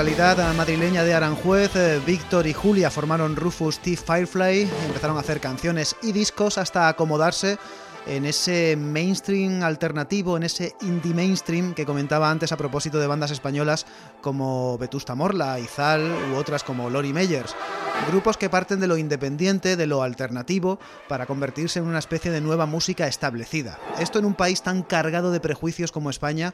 Localidad 0.07 0.55
madrileña 0.55 1.03
de 1.03 1.13
Aranjuez, 1.13 1.75
eh, 1.75 1.99
Víctor 2.05 2.47
y 2.47 2.53
Julia 2.53 2.89
formaron 2.89 3.35
Rufus 3.35 3.79
T. 3.79 3.97
Firefly, 3.97 4.61
empezaron 4.85 5.17
a 5.17 5.19
hacer 5.19 5.41
canciones 5.41 5.97
y 6.01 6.13
discos 6.13 6.57
hasta 6.57 6.87
acomodarse 6.87 7.57
en 8.05 8.25
ese 8.25 8.77
mainstream 8.77 9.63
alternativo, 9.63 10.37
en 10.37 10.43
ese 10.43 10.73
indie 10.79 11.13
mainstream 11.13 11.73
que 11.73 11.85
comentaba 11.85 12.31
antes 12.31 12.53
a 12.53 12.57
propósito 12.57 12.99
de 12.99 13.07
bandas 13.07 13.31
españolas 13.31 13.85
como 14.21 14.77
Vetusta 14.77 15.13
Morla, 15.13 15.59
Izal 15.59 16.09
u 16.31 16.37
otras 16.37 16.63
como 16.63 16.89
Lori 16.89 17.11
Meyers. 17.11 17.53
Grupos 18.09 18.37
que 18.37 18.49
parten 18.49 18.79
de 18.79 18.87
lo 18.87 18.95
independiente, 18.95 19.75
de 19.75 19.87
lo 19.87 20.03
alternativo, 20.03 20.79
para 21.09 21.25
convertirse 21.25 21.79
en 21.79 21.85
una 21.85 21.99
especie 21.99 22.31
de 22.31 22.39
nueva 22.39 22.65
música 22.65 23.07
establecida. 23.07 23.77
Esto 23.99 24.19
en 24.19 24.25
un 24.25 24.35
país 24.35 24.61
tan 24.61 24.83
cargado 24.83 25.31
de 25.31 25.41
prejuicios 25.41 25.91
como 25.91 26.09
España 26.09 26.53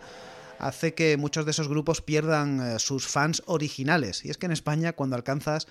hace 0.60 0.94
que 0.94 1.18
muchos 1.18 1.46
de 1.46 1.52
esos 1.52 1.68
grupos 1.68 2.02
pierdan 2.02 2.62
eh, 2.62 2.80
sus 2.80 3.08
fans 3.08 3.44
originales. 3.46 4.26
Y 4.26 4.30
es 4.30 4.38
que 4.38 4.46
en 4.46 4.52
España, 4.52 4.94
cuando 4.94 5.16
alcanzas 5.16 5.68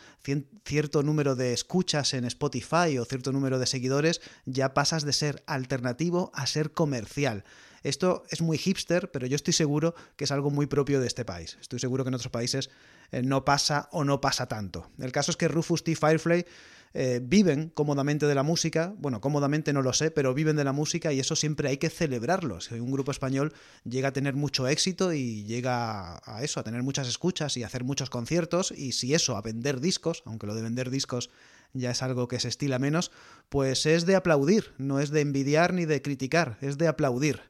cierto 0.64 1.02
número 1.02 1.34
de 1.34 1.52
escuchas 1.52 2.14
en 2.14 2.24
Spotify 2.24 2.98
o 2.98 3.04
cierto 3.04 3.32
número 3.32 3.58
de 3.58 3.66
seguidores, 3.66 4.20
ya 4.44 4.74
pasas 4.74 5.04
de 5.04 5.12
ser 5.12 5.42
alternativo 5.46 6.30
a 6.34 6.46
ser 6.46 6.72
comercial. 6.72 7.44
Esto 7.82 8.22
es 8.30 8.42
muy 8.42 8.58
hipster, 8.58 9.10
pero 9.10 9.26
yo 9.26 9.36
estoy 9.36 9.52
seguro 9.52 9.94
que 10.16 10.24
es 10.24 10.30
algo 10.30 10.50
muy 10.50 10.66
propio 10.66 11.00
de 11.00 11.06
este 11.06 11.24
país. 11.24 11.58
Estoy 11.60 11.80
seguro 11.80 12.04
que 12.04 12.08
en 12.08 12.14
otros 12.14 12.30
países 12.30 12.70
eh, 13.10 13.22
no 13.22 13.44
pasa 13.44 13.88
o 13.92 14.04
no 14.04 14.20
pasa 14.20 14.46
tanto. 14.46 14.90
El 14.98 15.12
caso 15.12 15.30
es 15.30 15.36
que 15.36 15.48
Rufus 15.48 15.82
T. 15.82 15.96
Firefly 15.96 16.46
eh, 16.94 17.20
viven 17.22 17.70
cómodamente 17.74 18.26
de 18.26 18.34
la 18.34 18.42
música, 18.42 18.94
bueno, 18.98 19.20
cómodamente 19.20 19.72
no 19.72 19.82
lo 19.82 19.92
sé, 19.92 20.10
pero 20.10 20.34
viven 20.34 20.56
de 20.56 20.64
la 20.64 20.72
música 20.72 21.12
y 21.12 21.20
eso 21.20 21.36
siempre 21.36 21.68
hay 21.68 21.78
que 21.78 21.90
celebrarlo. 21.90 22.60
Si 22.60 22.74
un 22.74 22.92
grupo 22.92 23.10
español 23.10 23.52
llega 23.84 24.08
a 24.08 24.12
tener 24.12 24.34
mucho 24.34 24.68
éxito 24.68 25.12
y 25.12 25.44
llega 25.44 26.20
a 26.24 26.42
eso, 26.42 26.60
a 26.60 26.64
tener 26.64 26.82
muchas 26.82 27.08
escuchas 27.08 27.56
y 27.56 27.62
a 27.62 27.66
hacer 27.66 27.84
muchos 27.84 28.10
conciertos, 28.10 28.72
y 28.76 28.92
si 28.92 29.14
eso, 29.14 29.36
a 29.36 29.42
vender 29.42 29.80
discos, 29.80 30.22
aunque 30.26 30.46
lo 30.46 30.54
de 30.54 30.62
vender 30.62 30.90
discos 30.90 31.30
ya 31.74 31.90
es 31.90 32.02
algo 32.02 32.28
que 32.28 32.40
se 32.40 32.48
estila 32.48 32.78
menos, 32.78 33.10
pues 33.48 33.86
es 33.86 34.04
de 34.04 34.16
aplaudir, 34.16 34.72
no 34.78 35.00
es 35.00 35.10
de 35.10 35.20
envidiar 35.20 35.72
ni 35.72 35.86
de 35.86 36.02
criticar, 36.02 36.58
es 36.60 36.78
de 36.78 36.88
aplaudir. 36.88 37.40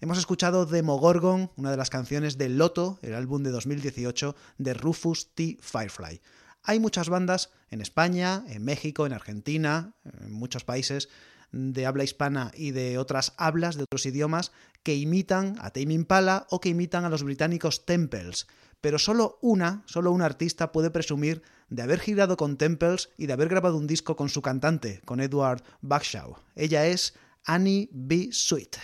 Hemos 0.00 0.18
escuchado 0.18 0.66
Demogorgon, 0.66 1.50
una 1.56 1.70
de 1.70 1.76
las 1.76 1.90
canciones 1.90 2.36
de 2.36 2.50
Loto, 2.50 2.98
el 3.02 3.14
álbum 3.14 3.42
de 3.42 3.50
2018 3.50 4.36
de 4.58 4.74
Rufus 4.74 5.28
T. 5.34 5.56
Firefly. 5.60 6.20
Hay 6.66 6.80
muchas 6.80 7.08
bandas 7.08 7.50
en 7.70 7.80
España, 7.80 8.44
en 8.48 8.64
México, 8.64 9.06
en 9.06 9.12
Argentina, 9.12 9.94
en 10.20 10.32
muchos 10.32 10.64
países 10.64 11.08
de 11.52 11.86
habla 11.86 12.02
hispana 12.02 12.50
y 12.54 12.72
de 12.72 12.98
otras 12.98 13.34
hablas, 13.38 13.76
de 13.76 13.84
otros 13.84 14.04
idiomas, 14.04 14.50
que 14.82 14.96
imitan 14.96 15.56
a 15.60 15.70
Tame 15.70 15.94
Impala 15.94 16.46
o 16.50 16.60
que 16.60 16.70
imitan 16.70 17.04
a 17.04 17.08
los 17.08 17.22
británicos 17.22 17.86
Temples. 17.86 18.48
Pero 18.80 18.98
solo 18.98 19.38
una, 19.42 19.84
solo 19.86 20.10
un 20.10 20.22
artista 20.22 20.72
puede 20.72 20.90
presumir 20.90 21.42
de 21.70 21.82
haber 21.82 22.00
girado 22.00 22.36
con 22.36 22.56
Temples 22.56 23.10
y 23.16 23.26
de 23.26 23.32
haber 23.32 23.48
grabado 23.48 23.76
un 23.76 23.86
disco 23.86 24.16
con 24.16 24.28
su 24.28 24.42
cantante, 24.42 25.00
con 25.04 25.20
Edward 25.20 25.62
Bagshaw. 25.82 26.36
Ella 26.56 26.86
es 26.86 27.14
Annie 27.44 27.88
B. 27.92 28.28
Sweet. 28.32 28.76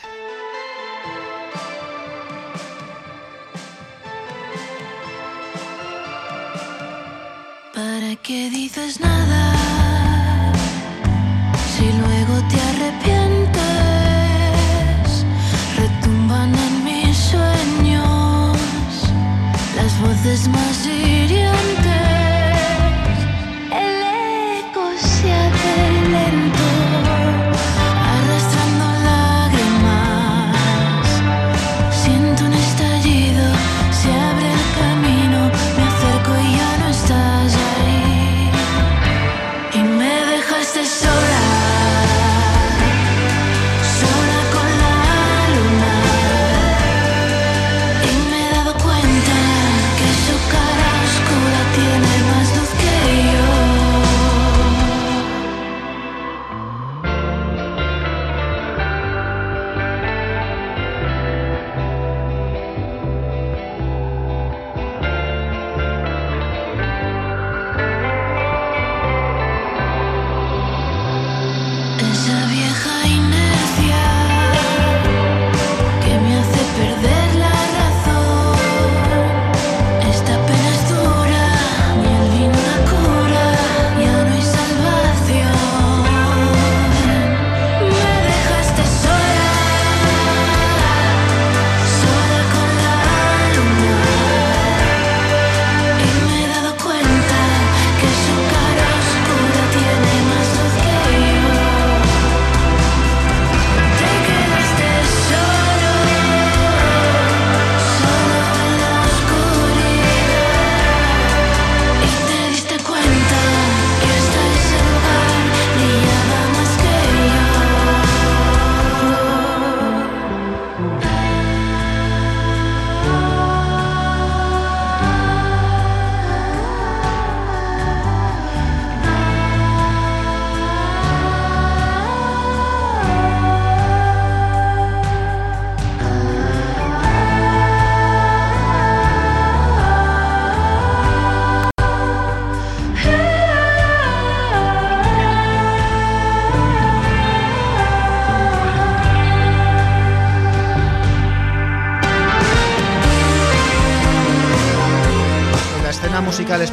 Qué 8.22 8.50
dices 8.50 9.00
nada? 9.00 9.52
Si 11.74 11.84
luego 11.84 12.34
te 12.48 12.60
arrepientes, 12.70 13.60
retumban 15.76 16.54
en 16.54 16.84
mis 16.84 17.16
sueños 17.16 18.56
las 19.76 20.00
voces 20.00 20.48
más 20.48 20.86
hirientes. 20.86 21.81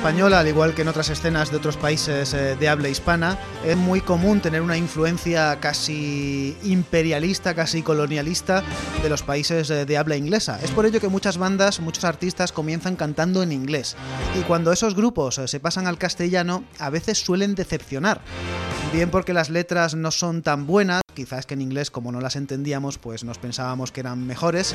Al 0.10 0.48
igual 0.48 0.74
que 0.74 0.82
en 0.82 0.88
otras 0.88 1.10
escenas 1.10 1.52
de 1.52 1.58
otros 1.58 1.78
países 1.78 2.34
eh, 2.34 2.56
de 2.60 2.68
habla 2.68 2.90
hispana, 2.90 3.38
es 3.64 3.78
muy 3.78 4.02
común 4.02 4.42
tener 4.42 4.62
una 4.62 4.76
influencia 4.76 5.60
casi 5.60 6.58
imperialista, 6.64 7.54
casi 7.54 7.84
colonialista 7.84 8.64
de 9.04 9.08
los 9.08 9.22
países 9.22 9.70
eh, 9.70 9.86
de 9.86 9.98
habla 9.98 10.18
inglesa. 10.18 10.60
Es 10.64 10.72
por 10.72 10.88
ello 10.88 11.00
que 11.00 11.10
muchas 11.10 11.38
bandas, 11.38 11.80
muchos 11.80 12.06
artistas 12.06 12.52
comienzan 12.52 12.96
cantando 12.96 13.44
en 13.44 13.52
inglés. 13.52 13.96
Y 14.38 14.42
cuando 14.42 14.72
esos 14.72 14.96
grupos 14.96 15.38
eh, 15.38 15.48
se 15.48 15.60
pasan 15.60 15.86
al 15.86 16.00
castellano, 16.00 16.64
a 16.80 16.90
veces 16.90 17.20
suelen 17.20 17.54
decepcionar. 17.54 18.20
Bien 18.92 19.12
porque 19.12 19.34
las 19.34 19.52
letras 19.52 19.94
no 19.94 20.10
son 20.10 20.42
tan 20.42 20.66
buenas, 20.66 21.02
quizás 21.20 21.46
que 21.46 21.54
en 21.54 21.60
inglés 21.62 21.92
como 21.92 22.14
no 22.14 22.22
las 22.22 22.38
entendíamos 22.38 22.98
pues 22.98 23.26
nos 23.26 23.40
pensábamos 23.40 23.92
que 23.92 24.00
eran 24.00 24.26
mejores, 24.26 24.74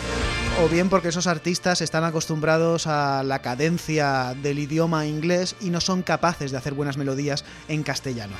o 0.62 0.68
bien 0.68 0.90
porque 0.90 1.08
esos 1.08 1.26
artistas 1.26 1.80
están 1.80 2.04
acostumbrados 2.04 2.86
a 2.86 3.22
la 3.22 3.40
cadencia 3.40 4.36
del 4.42 4.58
idioma 4.58 5.06
inglés 5.06 5.56
y 5.62 5.70
no 5.70 5.80
son 5.80 6.02
capaces 6.02 6.50
de 6.50 6.58
hacer 6.58 6.74
buenas 6.74 6.98
melodías 6.98 7.46
en 7.68 7.82
castellano. 7.82 8.34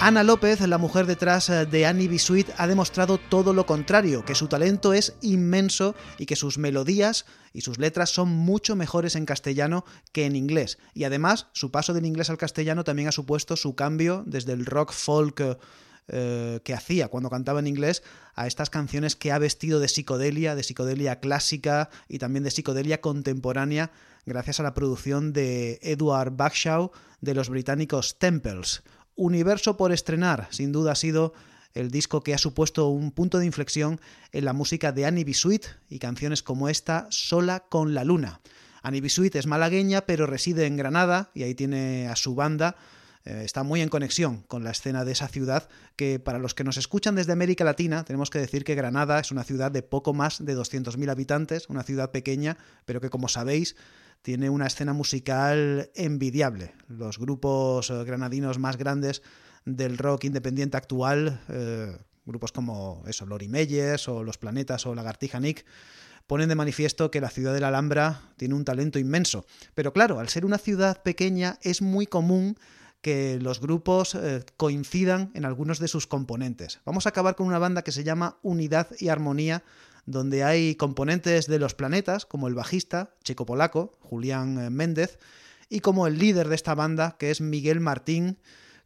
Ana 0.00 0.24
López, 0.24 0.60
la 0.62 0.78
mujer 0.78 1.06
detrás 1.06 1.48
eh, 1.48 1.64
de 1.64 1.86
Annie 1.86 2.08
B. 2.08 2.18
Sweet, 2.18 2.48
ha 2.58 2.66
demostrado 2.66 3.18
todo 3.18 3.52
lo 3.52 3.66
contrario, 3.66 4.24
que 4.24 4.34
su 4.34 4.48
talento 4.48 4.92
es 4.92 5.14
inmenso 5.20 5.94
y 6.18 6.26
que 6.26 6.34
sus 6.34 6.58
melodías 6.58 7.24
y 7.52 7.60
sus 7.60 7.78
letras 7.78 8.10
son 8.10 8.28
mucho 8.28 8.74
mejores 8.74 9.14
en 9.14 9.26
castellano 9.26 9.84
que 10.10 10.26
en 10.26 10.34
inglés. 10.34 10.78
Y 10.92 11.04
además, 11.04 11.46
su 11.52 11.70
paso 11.70 11.94
del 11.94 12.04
inglés 12.04 12.30
al 12.30 12.36
castellano 12.36 12.82
también 12.82 13.06
ha 13.06 13.12
supuesto 13.12 13.54
su 13.54 13.76
cambio 13.76 14.24
desde 14.26 14.54
el 14.54 14.66
rock 14.66 14.90
folk 14.90 15.40
eh, 16.08 16.60
que 16.64 16.74
hacía 16.74 17.08
cuando 17.08 17.30
cantaba 17.30 17.60
en 17.60 17.66
inglés 17.66 18.02
a 18.34 18.46
estas 18.46 18.70
canciones 18.70 19.16
que 19.16 19.32
ha 19.32 19.38
vestido 19.38 19.80
de 19.80 19.88
psicodelia, 19.88 20.54
de 20.54 20.62
psicodelia 20.62 21.20
clásica 21.20 21.90
y 22.08 22.18
también 22.18 22.42
de 22.42 22.50
psicodelia 22.50 23.00
contemporánea 23.00 23.92
gracias 24.26 24.60
a 24.60 24.62
la 24.62 24.74
producción 24.74 25.32
de 25.32 25.78
Edward 25.82 26.32
Bagshaw 26.36 26.90
de 27.20 27.34
los 27.34 27.48
británicos 27.48 28.18
Temples. 28.18 28.82
Universo 29.14 29.76
por 29.76 29.92
estrenar, 29.92 30.48
sin 30.50 30.72
duda 30.72 30.92
ha 30.92 30.96
sido 30.96 31.34
el 31.74 31.90
disco 31.90 32.22
que 32.22 32.34
ha 32.34 32.38
supuesto 32.38 32.88
un 32.88 33.12
punto 33.12 33.38
de 33.38 33.46
inflexión 33.46 34.00
en 34.32 34.44
la 34.44 34.52
música 34.52 34.92
de 34.92 35.06
Annie 35.06 35.24
B. 35.24 35.34
Sweet 35.34 35.66
y 35.88 35.98
canciones 35.98 36.42
como 36.42 36.68
esta, 36.68 37.06
Sola 37.10 37.60
con 37.68 37.94
la 37.94 38.04
Luna. 38.04 38.40
Annie 38.82 39.00
B. 39.00 39.08
Sweet 39.08 39.36
es 39.36 39.46
malagueña, 39.46 40.02
pero 40.02 40.26
reside 40.26 40.66
en 40.66 40.76
Granada 40.76 41.30
y 41.34 41.44
ahí 41.44 41.54
tiene 41.54 42.08
a 42.08 42.16
su 42.16 42.34
banda. 42.34 42.76
Eh, 43.24 43.42
está 43.44 43.62
muy 43.62 43.80
en 43.80 43.88
conexión 43.88 44.42
con 44.48 44.64
la 44.64 44.72
escena 44.72 45.04
de 45.04 45.12
esa 45.12 45.28
ciudad 45.28 45.68
que 45.96 46.18
para 46.18 46.38
los 46.38 46.54
que 46.54 46.64
nos 46.64 46.76
escuchan 46.76 47.14
desde 47.14 47.32
América 47.32 47.64
Latina 47.64 48.04
tenemos 48.04 48.30
que 48.30 48.40
decir 48.40 48.64
que 48.64 48.74
Granada 48.74 49.20
es 49.20 49.30
una 49.30 49.44
ciudad 49.44 49.70
de 49.70 49.82
poco 49.82 50.12
más 50.12 50.44
de 50.44 50.56
200.000 50.56 51.10
habitantes, 51.10 51.68
una 51.68 51.84
ciudad 51.84 52.10
pequeña, 52.10 52.56
pero 52.84 53.00
que 53.00 53.10
como 53.10 53.28
sabéis 53.28 53.76
tiene 54.22 54.50
una 54.50 54.66
escena 54.66 54.92
musical 54.92 55.90
envidiable. 55.94 56.74
Los 56.88 57.18
grupos 57.18 57.90
eh, 57.90 58.04
granadinos 58.04 58.58
más 58.58 58.76
grandes 58.76 59.22
del 59.64 59.98
rock 59.98 60.24
independiente 60.24 60.76
actual, 60.76 61.40
eh, 61.48 61.96
grupos 62.24 62.52
como 62.52 63.02
eso, 63.06 63.26
Lori 63.26 63.48
Meyers 63.48 64.08
o 64.08 64.24
Los 64.24 64.38
Planetas 64.38 64.86
o 64.86 64.94
Lagartija 64.94 65.40
Nick, 65.40 65.64
ponen 66.26 66.48
de 66.48 66.54
manifiesto 66.54 67.10
que 67.10 67.20
la 67.20 67.30
ciudad 67.30 67.52
de 67.52 67.60
la 67.60 67.68
Alhambra 67.68 68.32
tiene 68.36 68.54
un 68.54 68.64
talento 68.64 68.98
inmenso. 68.98 69.44
Pero 69.74 69.92
claro, 69.92 70.20
al 70.20 70.28
ser 70.28 70.44
una 70.44 70.58
ciudad 70.58 71.02
pequeña 71.02 71.58
es 71.62 71.82
muy 71.82 72.06
común 72.06 72.56
que 73.02 73.38
los 73.40 73.60
grupos 73.60 74.14
eh, 74.14 74.44
coincidan 74.56 75.32
en 75.34 75.44
algunos 75.44 75.78
de 75.80 75.88
sus 75.88 76.06
componentes. 76.06 76.80
Vamos 76.86 77.04
a 77.04 77.10
acabar 77.10 77.34
con 77.34 77.48
una 77.48 77.58
banda 77.58 77.82
que 77.82 77.92
se 77.92 78.04
llama 78.04 78.38
Unidad 78.42 78.88
y 78.98 79.08
Armonía, 79.08 79.64
donde 80.06 80.44
hay 80.44 80.76
componentes 80.76 81.46
de 81.48 81.58
los 81.58 81.74
planetas, 81.74 82.24
como 82.24 82.48
el 82.48 82.54
bajista, 82.54 83.14
checo 83.22 83.44
polaco, 83.44 83.98
Julián 84.00 84.58
eh, 84.58 84.70
Méndez, 84.70 85.18
y 85.68 85.80
como 85.80 86.06
el 86.06 86.18
líder 86.18 86.48
de 86.48 86.54
esta 86.54 86.74
banda, 86.74 87.16
que 87.18 87.30
es 87.30 87.40
Miguel 87.40 87.80
Martín, 87.80 88.38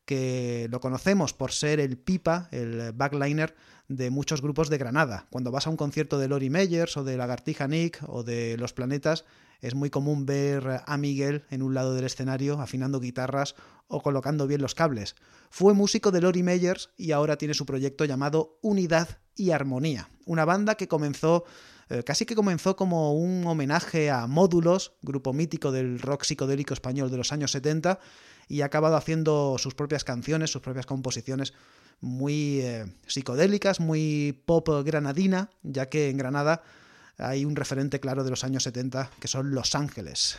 que 0.06 0.68
lo 0.70 0.80
conocemos 0.80 1.34
por 1.34 1.52
ser 1.52 1.80
el 1.80 1.98
pipa, 1.98 2.48
el 2.52 2.92
backliner 2.92 3.54
de 3.88 4.10
muchos 4.10 4.40
grupos 4.40 4.70
de 4.70 4.78
Granada. 4.78 5.26
Cuando 5.30 5.50
vas 5.50 5.66
a 5.66 5.70
un 5.70 5.76
concierto 5.76 6.18
de 6.18 6.28
Lori 6.28 6.48
Meyers 6.48 6.96
o 6.96 7.04
de 7.04 7.16
Lagartija 7.16 7.68
Nick 7.68 8.00
o 8.06 8.22
de 8.22 8.56
Los 8.56 8.72
Planetas, 8.72 9.24
es 9.60 9.74
muy 9.74 9.90
común 9.90 10.26
ver 10.26 10.82
a 10.86 10.96
Miguel 10.96 11.44
en 11.50 11.62
un 11.62 11.74
lado 11.74 11.94
del 11.94 12.04
escenario 12.04 12.60
afinando 12.60 13.00
guitarras 13.00 13.54
o 13.88 14.02
colocando 14.02 14.46
bien 14.46 14.62
los 14.62 14.74
cables. 14.74 15.14
Fue 15.50 15.74
músico 15.74 16.10
de 16.10 16.20
Lori 16.20 16.42
Meyers 16.42 16.90
y 16.96 17.12
ahora 17.12 17.36
tiene 17.36 17.54
su 17.54 17.66
proyecto 17.66 18.04
llamado 18.04 18.58
Unidad 18.62 19.18
y 19.34 19.50
Armonía, 19.50 20.08
una 20.24 20.44
banda 20.44 20.76
que 20.76 20.88
comenzó 20.88 21.44
eh, 21.88 22.02
casi 22.02 22.26
que 22.26 22.34
comenzó 22.34 22.74
como 22.74 23.14
un 23.14 23.46
homenaje 23.46 24.10
a 24.10 24.26
Módulos, 24.26 24.94
grupo 25.02 25.32
mítico 25.32 25.70
del 25.70 26.00
rock 26.00 26.24
psicodélico 26.24 26.74
español 26.74 27.10
de 27.10 27.16
los 27.16 27.32
años 27.32 27.52
70, 27.52 28.00
y 28.48 28.62
ha 28.62 28.66
acabado 28.66 28.96
haciendo 28.96 29.56
sus 29.58 29.74
propias 29.74 30.02
canciones, 30.02 30.50
sus 30.50 30.62
propias 30.62 30.86
composiciones 30.86 31.52
muy 32.00 32.60
eh, 32.60 32.86
psicodélicas, 33.06 33.78
muy 33.78 34.42
pop 34.46 34.68
granadina, 34.84 35.50
ya 35.62 35.88
que 35.88 36.10
en 36.10 36.16
Granada 36.16 36.62
hay 37.18 37.44
un 37.44 37.56
referente 37.56 38.00
claro 38.00 38.24
de 38.24 38.30
los 38.30 38.44
años 38.44 38.64
70 38.64 39.10
que 39.20 39.28
son 39.28 39.54
Los 39.54 39.74
Ángeles. 39.74 40.38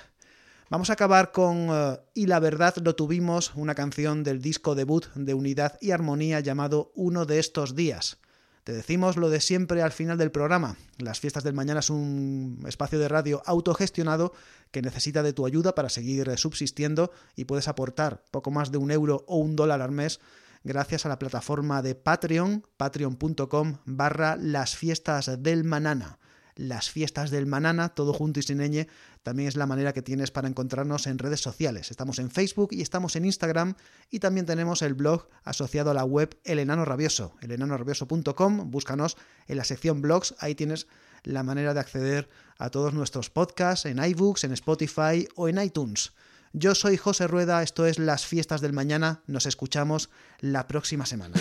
Vamos 0.70 0.90
a 0.90 0.94
acabar 0.94 1.32
con 1.32 1.70
uh, 1.70 1.98
Y 2.14 2.26
la 2.26 2.40
verdad 2.40 2.76
lo 2.84 2.96
tuvimos, 2.96 3.54
una 3.56 3.74
canción 3.74 4.24
del 4.24 4.42
disco 4.42 4.76
debut 4.76 5.06
de 5.16 5.34
Unidad 5.34 5.78
y 5.80 5.92
Armonía 5.92 6.42
llamado 6.42 6.92
Uno 6.94 7.26
de 7.26 7.40
estos 7.40 7.74
días. 7.74 8.18
Te 8.66 8.74
decimos 8.74 9.16
lo 9.16 9.30
de 9.30 9.40
siempre 9.40 9.82
al 9.82 9.94
final 9.94 10.18
del 10.18 10.30
programa. 10.30 10.76
Las 10.98 11.22
fiestas 11.22 11.46
del 11.46 11.54
mañana 11.54 11.80
es 11.80 11.90
un 11.90 12.66
espacio 12.68 13.00
de 13.00 13.08
radio 13.08 13.42
autogestionado 13.46 14.34
que 14.72 14.82
necesita 14.82 15.24
de 15.24 15.32
tu 15.32 15.46
ayuda 15.46 15.74
para 15.74 15.88
seguir 15.88 16.38
subsistiendo 16.38 17.12
y 17.38 17.46
puedes 17.46 17.70
aportar 17.70 18.26
poco 18.30 18.52
más 18.52 18.70
de 18.70 18.78
un 18.78 18.92
euro 18.92 19.24
o 19.26 19.38
un 19.38 19.56
dólar 19.56 19.82
al 19.82 19.92
mes 19.92 20.20
gracias 20.66 21.06
a 21.06 21.10
la 21.10 21.18
plataforma 21.18 21.82
de 21.82 21.96
Patreon, 21.96 22.68
patreon.com 22.76 23.78
barra 23.86 24.36
las 24.36 24.76
fiestas 24.76 25.42
del 25.42 25.64
manana 25.64 26.20
las 26.58 26.90
fiestas 26.90 27.32
del 27.32 27.46
Manana, 27.46 27.90
todo 27.90 28.14
junto 28.14 28.40
y 28.40 28.44
sin 28.44 28.58
ñ, 28.58 28.88
también 29.24 29.48
es 29.48 29.56
la 29.56 29.66
manera 29.66 29.94
que 29.94 30.02
tienes 30.02 30.32
para 30.32 30.48
encontrarnos 30.48 31.08
en 31.08 31.20
redes 31.20 31.40
sociales. 31.40 31.92
Estamos 31.92 32.20
en 32.20 32.30
Facebook 32.30 32.70
y 32.72 32.82
estamos 32.82 33.16
en 33.16 33.26
Instagram 33.26 33.76
y 34.10 34.20
también 34.20 34.46
tenemos 34.46 34.82
el 34.82 34.94
blog 34.94 35.28
asociado 35.44 35.92
a 35.92 35.94
la 35.94 36.04
web 36.04 36.38
El 36.44 36.60
Enano 36.60 36.84
Rabioso, 36.84 37.36
elenanorabioso.com, 37.42 38.72
búscanos 38.72 39.18
en 39.48 39.58
la 39.58 39.64
sección 39.64 40.02
blogs, 40.02 40.36
ahí 40.40 40.56
tienes 40.56 40.88
la 41.24 41.44
manera 41.44 41.74
de 41.74 41.80
acceder 41.80 42.30
a 42.58 42.70
todos 42.70 42.94
nuestros 42.94 43.30
podcasts 43.30 43.86
en 43.86 44.04
iBooks, 44.04 44.44
en 44.44 44.54
Spotify 44.54 45.28
o 45.36 45.48
en 45.48 45.62
iTunes. 45.62 46.14
Yo 46.54 46.74
soy 46.74 46.98
José 46.98 47.28
Rueda, 47.28 47.62
esto 47.62 47.86
es 47.86 48.00
Las 48.00 48.26
Fiestas 48.26 48.62
del 48.62 48.74
Mañana, 48.74 49.22
nos 49.28 49.46
escuchamos 49.46 50.10
la 50.40 50.68
próxima 50.68 51.06
semana. 51.06 51.36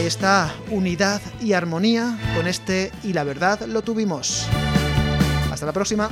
Ahí 0.00 0.06
está, 0.06 0.54
unidad 0.70 1.20
y 1.42 1.52
armonía 1.52 2.18
con 2.34 2.46
este 2.46 2.90
y 3.02 3.12
la 3.12 3.22
verdad 3.22 3.60
lo 3.66 3.82
tuvimos. 3.82 4.46
Hasta 5.52 5.66
la 5.66 5.74
próxima. 5.74 6.08